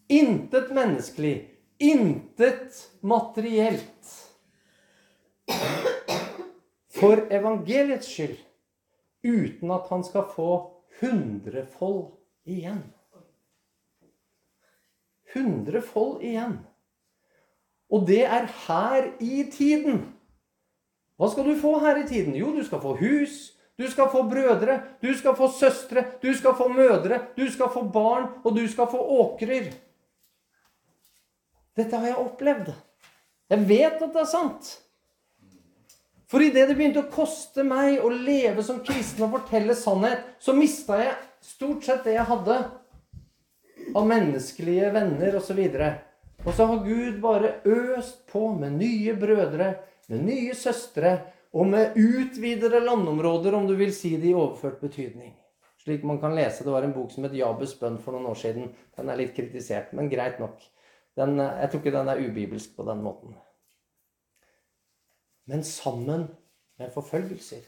Intet 0.08 0.70
menneskelig, 0.74 1.34
intet 1.78 2.90
materielt. 3.00 4.14
For 7.00 7.26
evangeliets 7.30 8.08
skyld. 8.08 8.38
Uten 9.22 9.70
at 9.70 9.90
han 9.90 10.04
skal 10.04 10.30
få 10.34 10.52
hundrefold 11.00 12.14
igjen. 12.46 12.82
Hundrefold 15.34 16.22
igjen. 16.22 16.58
Og 17.90 18.06
det 18.06 18.24
er 18.24 18.48
her 18.66 19.10
i 19.20 19.44
tiden. 19.52 20.14
Hva 21.18 21.28
skal 21.32 21.48
du 21.48 21.56
få 21.60 21.78
her 21.82 21.98
i 22.04 22.08
tiden? 22.08 22.36
Jo, 22.36 22.52
du 22.54 22.62
skal 22.64 22.80
få 22.80 22.94
hus, 23.00 23.57
du 23.78 23.86
skal 23.90 24.10
få 24.10 24.24
brødre, 24.26 24.80
du 25.00 25.12
skal 25.14 25.36
få 25.38 25.48
søstre, 25.54 26.04
du 26.22 26.32
skal 26.34 26.56
få 26.58 26.66
mødre, 26.68 27.20
du 27.36 27.46
skal 27.50 27.70
få 27.70 27.84
barn, 27.94 28.26
og 28.42 28.56
du 28.56 28.64
skal 28.68 28.90
få 28.90 28.98
åkrer. 29.20 29.70
Dette 31.78 31.96
har 31.96 32.10
jeg 32.10 32.18
opplevd. 32.18 32.72
Jeg 33.48 33.68
vet 33.68 34.02
at 34.02 34.10
det 34.12 34.22
er 34.24 34.28
sant. 34.28 34.72
For 36.28 36.42
idet 36.44 36.66
det 36.68 36.74
begynte 36.76 37.06
å 37.06 37.12
koste 37.12 37.62
meg 37.64 38.02
å 38.04 38.10
leve 38.10 38.64
som 38.66 38.82
kristen 38.84 39.24
og 39.28 39.38
fortelle 39.38 39.78
sannhet, 39.78 40.26
så 40.42 40.52
mista 40.56 40.98
jeg 41.00 41.14
stort 41.44 41.86
sett 41.86 42.04
det 42.04 42.18
jeg 42.18 42.28
hadde 42.28 42.58
av 43.94 44.10
menneskelige 44.10 44.90
venner 44.92 45.38
osv. 45.38 45.62
Og, 45.62 45.78
så 45.78 46.44
og 46.44 46.52
så 46.58 46.66
har 46.68 46.84
Gud 46.84 47.22
bare 47.22 47.54
øst 47.64 48.26
på 48.28 48.50
med 48.58 48.76
nye 48.82 49.14
brødre, 49.16 49.70
med 50.10 50.26
nye 50.26 50.58
søstre 50.58 51.14
og 51.52 51.66
med 51.66 51.96
utvidede 51.96 52.80
landområder, 52.84 53.54
om 53.56 53.66
du 53.66 53.74
vil 53.76 53.92
si 53.94 54.16
det 54.20 54.30
i 54.30 54.36
overført 54.36 54.80
betydning. 54.80 55.32
Slik 55.78 56.04
man 56.04 56.20
kan 56.20 56.34
lese. 56.36 56.64
Det 56.64 56.72
var 56.72 56.84
en 56.84 56.92
bok 56.92 57.10
som 57.12 57.24
het 57.24 57.32
'Jabes 57.32 57.74
bønn' 57.80 58.00
for 58.02 58.12
noen 58.12 58.26
år 58.26 58.34
siden. 58.34 58.74
Den 58.96 59.08
er 59.08 59.16
litt 59.16 59.34
kritisert, 59.36 59.92
men 59.92 60.10
greit 60.10 60.40
nok. 60.40 60.60
Den, 61.16 61.38
jeg 61.38 61.70
tror 61.70 61.80
ikke 61.80 61.98
den 61.98 62.08
er 62.08 62.20
ubibelsk 62.28 62.76
på 62.76 62.84
den 62.84 63.02
måten. 63.02 63.34
Men 65.46 65.64
sammen 65.64 66.28
med 66.78 66.92
forfølgelser. 66.92 67.62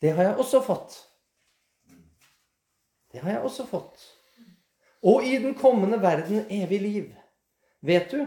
Det 0.00 0.12
har 0.12 0.22
jeg 0.22 0.36
også 0.36 0.62
fått. 0.64 0.96
Det 3.12 3.20
har 3.20 3.30
jeg 3.30 3.42
også 3.42 3.66
fått. 3.66 4.00
Og 5.02 5.24
i 5.24 5.36
den 5.38 5.54
kommende 5.54 6.00
verden 6.02 6.46
evig 6.50 6.80
liv. 6.80 7.12
Vet 7.80 8.10
du 8.10 8.24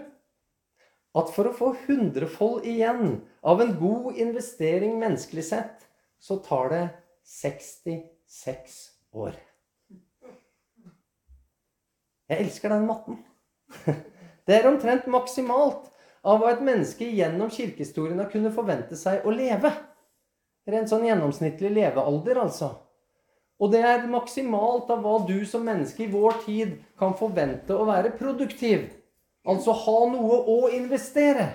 at 1.17 1.31
for 1.33 1.49
å 1.49 1.55
få 1.57 1.71
hundrefold 1.87 2.65
igjen 2.69 3.17
av 3.47 3.61
en 3.61 3.75
god 3.79 4.17
investering 4.19 4.97
menneskelig 4.99 5.45
sett, 5.45 5.87
så 6.19 6.35
tar 6.43 6.69
det 6.69 6.89
66 7.23 8.73
år. 9.11 9.35
Jeg 12.27 12.43
elsker 12.43 12.73
den 12.75 12.87
matten. 12.89 13.21
Det 14.47 14.55
er 14.55 14.67
omtrent 14.67 15.07
maksimalt 15.11 15.89
av 16.27 16.39
hva 16.39 16.53
et 16.53 16.63
menneske 16.63 17.07
gjennom 17.07 17.49
kirkehistorien 17.51 18.19
har 18.19 18.29
kunnet 18.31 18.55
forvente 18.55 18.95
seg 18.99 19.23
å 19.27 19.31
leve. 19.35 19.71
Rent 20.67 20.91
sånn 20.91 21.03
gjennomsnittlig 21.07 21.71
levealder, 21.75 22.41
altså. 22.43 22.69
Og 23.59 23.71
det 23.71 23.81
er 23.83 24.07
maksimalt 24.11 24.91
av 24.91 25.03
hva 25.03 25.17
du 25.27 25.39
som 25.47 25.63
menneske 25.67 26.03
i 26.03 26.09
vår 26.11 26.39
tid 26.45 26.75
kan 26.99 27.15
forvente 27.19 27.75
å 27.75 27.87
være 27.87 28.13
produktiv. 28.19 28.89
Altså 29.47 29.75
ha 29.85 29.97
noe 30.11 30.41
å 30.51 30.57
investere. 30.75 31.47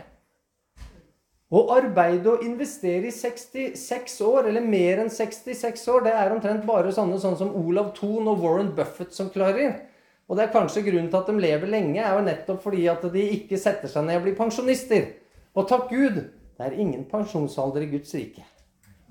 Å 1.52 1.60
arbeide 1.74 2.30
og 2.32 2.44
investere 2.46 3.10
i 3.10 3.12
66 3.12 4.14
år, 4.24 4.46
eller 4.48 4.64
mer 4.64 5.02
enn 5.02 5.10
66 5.12 5.82
år, 5.92 6.06
det 6.06 6.12
er 6.16 6.32
omtrent 6.32 6.62
bare 6.64 6.94
sånne 6.96 7.18
sånne 7.20 7.40
som 7.42 7.50
Olav 7.60 7.90
Thon 7.98 8.30
og 8.32 8.40
Warren 8.40 8.70
Buffett 8.76 9.12
som 9.12 9.28
klarer. 9.34 9.74
Og 10.30 10.38
det 10.38 10.46
er 10.46 10.54
kanskje 10.54 10.84
grunnen 10.86 11.10
til 11.12 11.18
at 11.20 11.28
de 11.28 11.42
lever 11.44 11.68
lenge, 11.68 12.00
er 12.00 12.16
jo 12.16 12.24
nettopp 12.24 12.62
fordi 12.64 12.86
at 12.88 13.04
de 13.12 13.24
ikke 13.34 13.60
setter 13.60 13.90
seg 13.92 14.06
ned 14.06 14.22
og 14.22 14.24
blir 14.24 14.38
pensjonister. 14.38 15.10
Og 15.52 15.68
takk 15.68 15.92
Gud, 15.92 16.22
det 16.56 16.64
er 16.64 16.78
ingen 16.80 17.04
pensjonsalder 17.10 17.84
i 17.84 17.90
Guds 17.92 18.14
rike. 18.16 18.46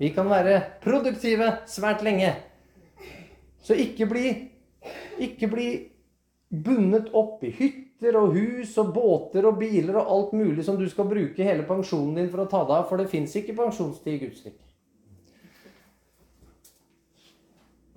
Vi 0.02 0.10
kan 0.10 0.26
være 0.26 0.58
produktive 0.82 1.46
svært 1.70 2.02
lenge. 2.02 2.32
Så 3.62 3.78
ikke 3.78 4.08
bli, 4.10 4.32
ikke 5.22 5.46
bli 5.52 5.68
bundet 6.50 7.12
opp 7.14 7.44
i 7.46 7.54
hytte 7.54 7.91
hytter 8.02 8.18
og 8.18 8.34
hus 8.34 8.74
og 8.78 8.92
båter 8.94 9.46
og 9.46 9.58
biler 9.60 9.96
og 10.00 10.10
alt 10.10 10.32
mulig 10.34 10.64
som 10.64 10.76
du 10.78 10.88
skal 10.90 11.06
bruke 11.06 11.44
hele 11.44 11.62
pensjonen 11.62 12.16
din 12.18 12.30
for 12.30 12.42
å 12.42 12.50
ta 12.50 12.64
deg 12.66 12.74
av, 12.80 12.88
for 12.88 12.98
det 12.98 13.10
fins 13.10 13.34
ikke 13.36 13.54
pensjonstid 13.54 14.12
i 14.14 14.20
Guds 14.26 14.44
rike. 14.44 14.68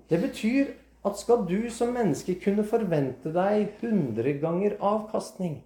Det 0.05 0.21
betyr 0.21 0.73
at 1.05 1.17
skal 1.17 1.45
du 1.49 1.69
som 1.73 1.93
menneske 1.93 2.37
kunne 2.41 2.65
forvente 2.65 3.33
deg 3.33 3.81
100 3.81 4.37
ganger 4.41 4.77
avkastning, 4.79 5.63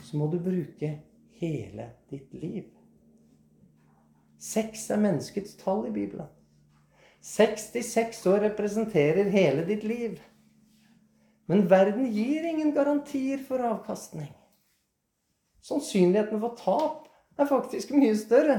så 0.00 0.16
må 0.16 0.30
du 0.32 0.38
bruke 0.40 0.94
hele 1.40 1.90
ditt 2.08 2.32
liv. 2.32 2.70
Seks 4.40 4.88
er 4.90 5.00
menneskets 5.00 5.58
tall 5.60 5.84
i 5.86 5.92
Bibelen. 5.92 6.28
66 7.22 8.24
år 8.26 8.48
representerer 8.48 9.28
hele 9.30 9.62
ditt 9.68 9.84
liv. 9.86 10.16
Men 11.52 11.66
verden 11.68 12.06
gir 12.12 12.44
ingen 12.48 12.70
garantier 12.72 13.38
for 13.44 13.60
avkastning. 13.60 14.30
Sannsynligheten 15.60 16.40
for 16.40 16.54
tap 16.56 17.10
er 17.36 17.48
faktisk 17.50 17.90
mye 17.92 18.14
større. 18.16 18.54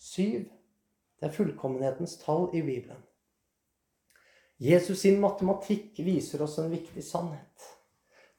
Syv. 0.00 0.46
Det 1.20 1.28
er 1.28 1.34
fullkommenhetens 1.36 2.16
tall 2.22 2.48
i 2.56 2.62
Bibelen. 2.64 3.04
Jesus 4.56 5.04
sin 5.04 5.20
matematikk 5.20 6.00
viser 6.00 6.46
oss 6.48 6.56
en 6.62 6.72
viktig 6.72 7.04
sannhet. 7.04 7.68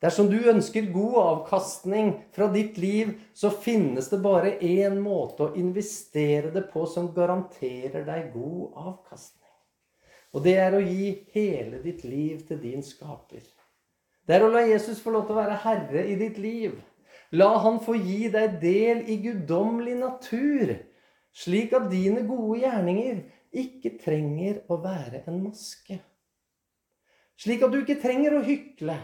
Dersom 0.01 0.31
du 0.33 0.39
ønsker 0.49 0.89
god 0.89 1.19
avkastning 1.21 2.15
fra 2.33 2.49
ditt 2.49 2.81
liv, 2.81 3.13
så 3.37 3.53
finnes 3.53 4.09
det 4.09 4.23
bare 4.25 4.57
én 4.57 4.97
måte 5.05 5.51
å 5.51 5.53
investere 5.53 6.49
det 6.57 6.65
på 6.73 6.89
som 6.89 7.13
garanterer 7.13 8.09
deg 8.09 8.33
god 8.33 8.83
avkastning. 8.89 9.42
Og 10.33 10.41
det 10.45 10.55
er 10.57 10.73
å 10.73 10.81
gi 10.81 11.11
hele 11.35 11.79
ditt 11.83 12.01
liv 12.07 12.41
til 12.47 12.59
din 12.61 12.81
skaper. 12.85 13.43
Det 14.25 14.37
er 14.37 14.45
å 14.45 14.51
la 14.53 14.63
Jesus 14.65 15.01
få 15.03 15.13
lov 15.13 15.27
til 15.27 15.35
å 15.35 15.41
være 15.41 15.59
herre 15.65 16.05
i 16.09 16.15
ditt 16.17 16.39
liv. 16.41 16.79
La 17.37 17.51
han 17.63 17.79
få 17.83 17.95
gi 17.97 18.29
deg 18.33 18.59
del 18.61 19.03
i 19.09 19.17
guddommelig 19.21 19.95
natur, 19.99 20.73
slik 21.33 21.73
at 21.73 21.89
dine 21.91 22.23
gode 22.27 22.61
gjerninger 22.61 23.23
ikke 23.63 23.95
trenger 24.01 24.61
å 24.69 24.79
være 24.81 25.23
en 25.29 25.39
maske. 25.45 25.99
Slik 27.37 27.65
at 27.65 27.73
du 27.73 27.81
ikke 27.81 28.01
trenger 28.01 28.37
å 28.37 28.45
hykle 28.45 28.97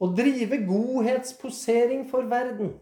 og 0.00 0.16
drive 0.16 0.62
godhetsposering 0.64 2.06
for 2.08 2.28
verden. 2.28 2.74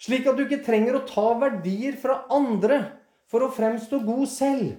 Slik 0.00 0.28
at 0.28 0.38
du 0.38 0.44
ikke 0.46 0.64
trenger 0.64 0.96
å 0.96 1.06
ta 1.08 1.26
verdier 1.40 1.96
fra 2.00 2.22
andre 2.32 2.80
for 3.28 3.44
å 3.44 3.52
fremstå 3.52 4.00
god 4.06 4.28
selv. 4.32 4.76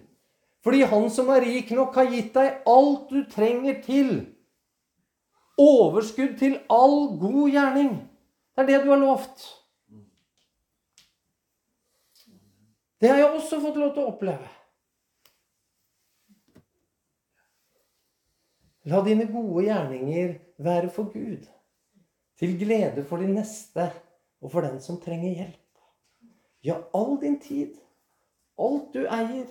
Fordi 0.64 0.84
Han 0.92 1.08
som 1.14 1.30
er 1.32 1.46
rik 1.46 1.72
nok, 1.72 1.96
har 1.96 2.12
gitt 2.12 2.34
deg 2.36 2.68
alt 2.68 3.10
du 3.14 3.24
trenger 3.32 3.80
til 3.86 4.12
overskudd 5.60 6.38
til 6.40 6.58
all 6.72 7.18
god 7.20 7.50
gjerning. 7.52 7.96
Det 8.56 8.64
er 8.64 8.70
det 8.70 8.80
du 8.86 8.94
har 8.94 9.02
lovt. 9.02 9.44
Det 13.00 13.12
har 13.12 13.22
jeg 13.22 13.32
også 13.32 13.62
fått 13.64 13.78
lov 13.80 13.94
til 13.96 14.04
å 14.04 14.14
oppleve. 14.14 14.50
La 18.90 19.00
dine 19.06 19.28
gode 19.30 19.66
gjerninger 19.68 20.34
være 20.64 20.90
for 20.92 21.12
Gud, 21.14 21.46
til 22.40 22.56
glede 22.60 23.04
for 23.08 23.22
de 23.22 23.30
neste 23.32 23.90
og 24.40 24.52
for 24.52 24.66
den 24.66 24.80
som 24.84 25.00
trenger 25.04 25.36
hjelp. 25.36 25.66
Ja, 26.66 26.80
all 26.96 27.20
din 27.22 27.38
tid, 27.40 27.78
alt 28.60 28.90
du 28.96 29.06
eier, 29.06 29.48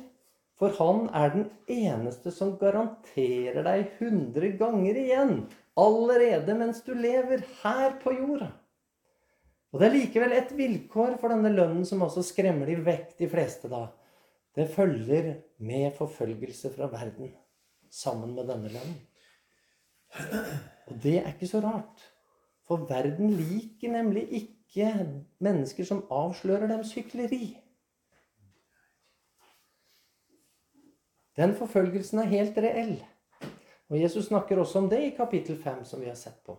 for 0.59 0.75
han 0.81 1.07
er 1.15 1.35
den 1.35 1.45
eneste 1.71 2.33
som 2.35 2.57
garanterer 2.59 3.63
deg 3.67 3.93
hundre 4.01 4.51
ganger 4.59 4.99
igjen, 4.99 5.35
allerede 5.79 6.57
mens 6.59 6.83
du 6.87 6.95
lever 6.99 7.45
her 7.63 7.95
på 8.03 8.17
jorda. 8.17 8.51
Og 9.71 9.81
det 9.81 9.89
er 9.89 9.95
likevel 9.95 10.35
et 10.35 10.55
vilkår 10.57 11.19
for 11.21 11.31
denne 11.31 11.53
lønnen 11.53 11.85
som 11.87 12.03
også 12.03 12.25
skremmer 12.27 12.71
de 12.71 12.79
vekk, 12.83 13.13
de 13.21 13.29
fleste 13.31 13.71
da. 13.71 13.85
Det 14.57 14.67
følger 14.73 15.35
med 15.63 15.93
forfølgelse 15.99 16.73
fra 16.75 16.89
verden 16.91 17.31
sammen 17.93 18.35
med 18.35 18.49
denne 18.51 18.73
lønnen. 18.73 18.99
Og 20.89 20.97
det 21.05 21.19
er 21.21 21.31
ikke 21.35 21.51
så 21.51 21.61
rart. 21.63 22.03
For 22.69 22.89
verden 22.89 23.31
liker 23.37 23.93
nemlig 23.93 24.27
ikke 24.41 24.91
mennesker 25.45 25.87
som 25.87 26.05
avslører 26.11 26.69
dems 26.69 26.93
hykleri. 26.97 27.57
Den 31.39 31.55
forfølgelsen 31.55 32.19
er 32.25 32.33
helt 32.33 32.59
reell. 32.59 32.97
Og 33.89 34.01
Jesus 34.01 34.27
snakker 34.27 34.59
også 34.59 34.83
om 34.83 34.89
det 34.91 35.01
i 35.07 35.15
kapittel 35.17 35.57
5, 35.57 35.85
som 35.87 36.01
vi 36.03 36.11
har 36.11 36.19
sett 36.19 36.41
på. 36.47 36.57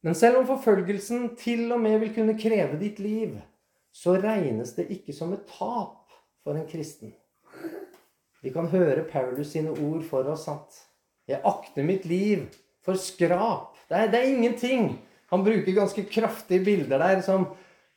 Men 0.00 0.16
selv 0.16 0.40
om 0.40 0.46
forfølgelsen 0.48 1.34
til 1.36 1.66
og 1.74 1.80
med 1.82 1.98
vil 2.00 2.14
kunne 2.14 2.38
kreve 2.40 2.78
ditt 2.80 3.02
liv, 3.04 3.36
så 3.92 4.16
regnes 4.22 4.72
det 4.78 4.88
ikke 4.94 5.12
som 5.12 5.34
et 5.36 5.44
tap 5.50 6.14
for 6.44 6.56
en 6.56 6.68
kristen. 6.70 7.12
Vi 8.40 8.52
kan 8.54 8.70
høre 8.72 9.04
Paulus 9.04 9.52
sine 9.52 9.74
ord 9.74 10.02
for 10.08 10.24
oss 10.32 10.48
at 10.48 10.80
'Jeg 11.28 11.40
akter 11.44 11.82
mitt 11.82 12.04
liv 12.04 12.48
for 12.82 12.92
skrap'. 12.92 13.76
Det 13.88 13.96
er, 13.96 14.06
det 14.06 14.18
er 14.18 14.32
ingenting. 14.34 14.98
Han 15.30 15.44
bruker 15.44 15.74
ganske 15.74 16.04
kraftige 16.04 16.64
bilder 16.64 16.98
der 16.98 17.20
som, 17.20 17.46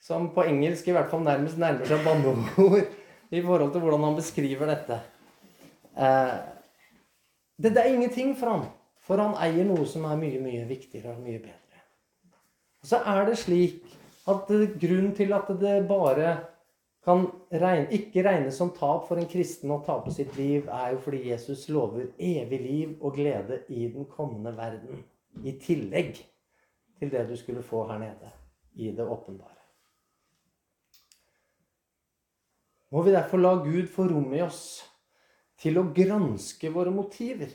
som 0.02 0.30
på 0.30 0.44
engelsk 0.44 0.88
i 0.88 0.92
hvert 0.92 1.10
fall 1.10 1.24
nærmest 1.24 1.58
nærmer 1.58 1.86
seg 1.86 2.04
banneord 2.04 2.86
i 3.32 3.42
forhold 3.42 3.72
til 3.72 3.82
hvordan 3.82 4.04
han 4.04 4.16
beskriver 4.16 4.66
dette. 4.66 5.00
Eh, 5.98 6.38
det, 7.58 7.70
det, 7.70 7.82
er 7.82 7.94
ingenting 7.94 8.34
for 8.38 8.50
ham, 8.50 8.64
for 9.04 9.22
han 9.22 9.36
eier 9.44 9.68
noe 9.68 9.86
som 9.90 10.08
er 10.10 10.18
mye, 10.20 10.40
mye 10.42 10.64
viktigere 10.70 11.14
og 11.14 11.22
mye 11.26 11.42
bedre. 11.44 11.84
Og 12.84 12.90
så 12.90 13.00
er 13.08 13.28
det 13.30 13.38
slik 13.40 13.86
at 14.30 14.50
grunnen 14.50 15.14
til 15.16 15.34
at 15.36 15.52
det 15.60 15.78
bare 15.88 16.34
kan 17.04 17.26
regne, 17.52 17.90
ikke 17.92 18.24
regnes 18.24 18.58
som 18.58 18.72
tap 18.76 19.08
for 19.10 19.20
en 19.20 19.28
kristen 19.28 19.72
å 19.76 19.82
tape 19.84 20.12
sitt 20.16 20.38
liv, 20.40 20.70
er 20.72 20.94
jo 20.94 21.02
fordi 21.04 21.26
Jesus 21.30 21.66
lover 21.72 22.08
evig 22.18 22.60
liv 22.64 22.94
og 23.02 23.18
glede 23.18 23.60
i 23.68 23.90
den 23.92 24.08
kommende 24.08 24.56
verden. 24.58 25.04
I 25.44 25.58
tillegg 25.60 26.16
til 27.00 27.12
det 27.12 27.26
du 27.28 27.36
skulle 27.38 27.64
få 27.66 27.84
her 27.90 28.00
nede 28.00 28.32
i 28.80 28.92
det 28.96 29.04
åpenbare. 29.04 29.52
Må 32.94 33.02
vi 33.02 33.12
derfor 33.12 33.42
la 33.42 33.56
Gud 33.66 33.88
få 33.90 34.06
rom 34.08 34.34
i 34.34 34.42
oss 34.46 34.84
til 35.64 35.80
å 35.80 35.88
granske 35.96 36.72
våre 36.74 36.92
motiver 36.92 37.54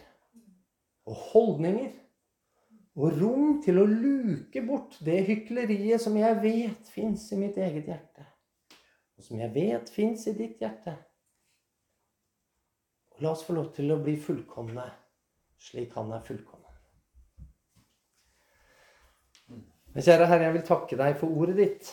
og 1.09 1.25
holdninger. 1.33 1.91
Og 2.99 3.15
rom 3.21 3.61
til 3.63 3.79
å 3.79 3.85
luke 3.87 4.63
bort 4.67 4.97
det 5.07 5.21
hykleriet 5.29 6.03
som 6.03 6.17
jeg 6.19 6.41
vet 6.43 6.89
fins 6.91 7.29
i 7.31 7.39
mitt 7.39 7.61
eget 7.61 7.93
hjerte. 7.93 8.25
Og 9.19 9.27
som 9.27 9.39
jeg 9.39 9.55
vet 9.55 9.93
fins 9.93 10.25
i 10.27 10.35
ditt 10.35 10.59
hjerte. 10.63 10.97
Og 13.15 13.23
la 13.23 13.35
oss 13.37 13.45
få 13.47 13.55
lov 13.55 13.71
til 13.77 13.95
å 13.95 14.01
bli 14.03 14.17
fullkomne 14.19 14.89
slik 15.59 15.95
Han 15.99 16.13
er 16.15 16.27
fullkommen. 16.27 16.65
Men 19.95 20.05
kjære 20.07 20.27
Herre, 20.31 20.45
jeg 20.47 20.55
vil 20.55 20.67
takke 20.69 20.99
deg 20.99 21.17
for 21.19 21.41
ordet 21.43 21.57
ditt. 21.59 21.89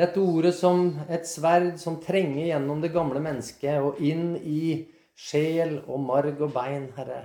Dette 0.00 0.16
ordet 0.22 0.54
som 0.56 0.94
et 1.12 1.26
sverd 1.28 1.74
som 1.76 1.98
trenger 2.00 2.46
gjennom 2.46 2.78
det 2.80 2.88
gamle 2.94 3.20
mennesket 3.20 3.84
og 3.84 3.98
inn 4.00 4.30
i 4.38 4.86
sjel 5.12 5.74
og 5.82 5.98
marg 6.00 6.38
og 6.40 6.54
bein, 6.54 6.86
Herre, 6.96 7.18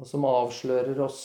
og 0.00 0.08
som 0.08 0.24
avslører 0.24 0.96
oss. 1.04 1.20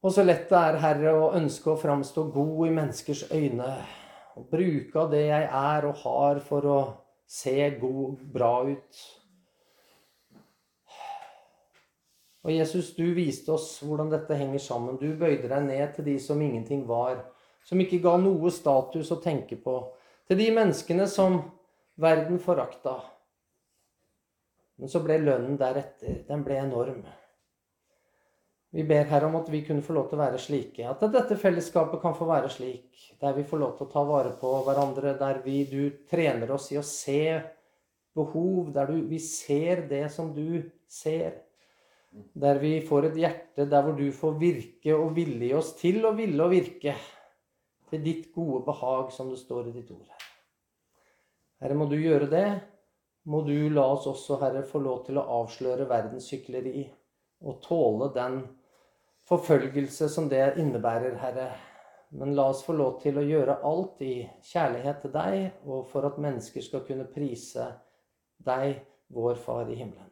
Og 0.00 0.14
så 0.14 0.24
lett 0.24 0.46
det 0.48 0.56
er, 0.56 0.78
Herre, 0.80 1.12
å 1.12 1.34
ønske 1.36 1.68
å 1.68 1.80
framstå 1.82 2.24
god 2.32 2.62
i 2.64 2.70
menneskers 2.78 3.26
øyne. 3.28 3.74
Og 4.40 4.46
bruke 4.48 5.02
av 5.02 5.10
det 5.12 5.26
jeg 5.26 5.48
er 5.58 5.88
og 5.90 6.00
har, 6.06 6.40
for 6.46 6.68
å 6.70 6.78
se 7.28 7.58
god, 7.82 8.22
bra 8.32 8.54
ut. 8.70 9.02
Og 12.46 12.54
Jesus, 12.54 12.94
du 12.96 13.04
viste 13.12 13.52
oss 13.52 13.68
hvordan 13.84 14.08
dette 14.14 14.40
henger 14.40 14.64
sammen. 14.64 14.96
Du 14.96 15.10
bøyde 15.12 15.50
deg 15.50 15.68
ned 15.68 15.92
til 15.98 16.08
de 16.08 16.16
som 16.24 16.40
ingenting 16.40 16.86
var 16.88 17.20
som 17.64 17.80
ikke 17.80 18.00
ga 18.02 18.16
noe 18.20 18.50
status 18.54 19.12
å 19.14 19.20
tenke 19.22 19.58
på, 19.60 19.78
til 20.28 20.38
de 20.38 20.50
menneskene 20.54 21.06
som 21.10 21.40
verden 22.00 22.38
forakta. 22.42 22.98
Men 24.80 24.88
så 24.88 25.02
ble 25.04 25.18
lønnen 25.20 25.58
deretter. 25.60 26.22
Den 26.28 26.44
ble 26.46 26.56
enorm. 26.62 27.02
Vi 28.70 28.84
ber 28.86 29.08
her 29.10 29.26
om 29.26 29.34
at 29.40 29.48
vi 29.50 29.64
kunne 29.66 29.82
få 29.82 29.96
lov 29.96 30.06
til 30.08 30.16
å 30.16 30.22
være 30.22 30.38
slike. 30.40 30.86
At 30.86 31.02
dette 31.12 31.36
fellesskapet 31.36 32.00
kan 32.00 32.14
få 32.16 32.28
være 32.28 32.48
slik. 32.52 33.10
Der 33.20 33.34
vi 33.36 33.44
får 33.44 33.60
lov 33.60 33.74
til 33.76 33.88
å 33.88 33.92
ta 33.92 34.04
vare 34.06 34.30
på 34.40 34.52
hverandre. 34.64 35.16
Der 35.18 35.42
vi, 35.44 35.64
du 35.66 36.06
trener 36.10 36.54
oss 36.54 36.70
i 36.72 36.78
å 36.78 36.86
se 36.86 37.40
behov. 38.16 38.70
Der 38.72 38.88
du, 38.88 39.00
vi 39.10 39.18
ser 39.20 39.84
det 39.90 40.06
som 40.14 40.30
du 40.36 40.62
ser. 40.88 41.42
Der 42.10 42.62
vi 42.62 42.76
får 42.86 43.10
et 43.10 43.18
hjerte 43.20 43.66
der 43.70 43.84
hvor 43.84 43.98
du 43.98 44.06
får 44.14 44.38
virke 44.38 44.94
og 44.96 45.12
vilje 45.18 45.58
oss 45.58 45.74
til 45.78 46.00
å 46.06 46.14
ville 46.16 46.40
og 46.46 46.54
virke 46.54 46.94
til 47.90 48.02
ditt 48.04 48.28
gode 48.34 48.62
behag, 48.66 49.10
som 49.12 49.30
det 49.30 49.40
står 49.40 49.68
i 49.68 49.74
ditt 49.74 49.90
ord. 49.94 50.06
Herre. 50.08 50.30
Herre, 51.60 51.76
må 51.76 51.86
du 51.90 51.98
gjøre 52.00 52.28
det. 52.30 52.46
Må 53.28 53.42
du 53.44 53.68
la 53.68 53.84
oss 53.92 54.06
også, 54.08 54.38
Herre, 54.40 54.62
få 54.64 54.80
lov 54.80 55.02
til 55.06 55.20
å 55.20 55.26
avsløre 55.42 55.88
verdens 55.90 56.30
hykleri 56.32 56.86
og 57.44 57.60
tåle 57.64 58.08
den 58.14 58.40
forfølgelse 59.28 60.08
som 60.08 60.28
det 60.30 60.54
innebærer, 60.60 61.18
Herre. 61.20 61.50
Men 62.16 62.34
la 62.34 62.48
oss 62.50 62.64
få 62.66 62.74
lov 62.74 62.96
til 63.02 63.20
å 63.20 63.26
gjøre 63.26 63.60
alt 63.66 64.00
i 64.02 64.14
kjærlighet 64.50 65.04
til 65.04 65.12
deg, 65.14 65.36
og 65.68 65.84
for 65.92 66.08
at 66.08 66.18
mennesker 66.18 66.64
skal 66.64 66.82
kunne 66.88 67.06
prise 67.12 67.68
deg, 68.42 68.80
vår 69.10 69.38
Far 69.42 69.70
i 69.70 69.76
himmelen. 69.78 70.09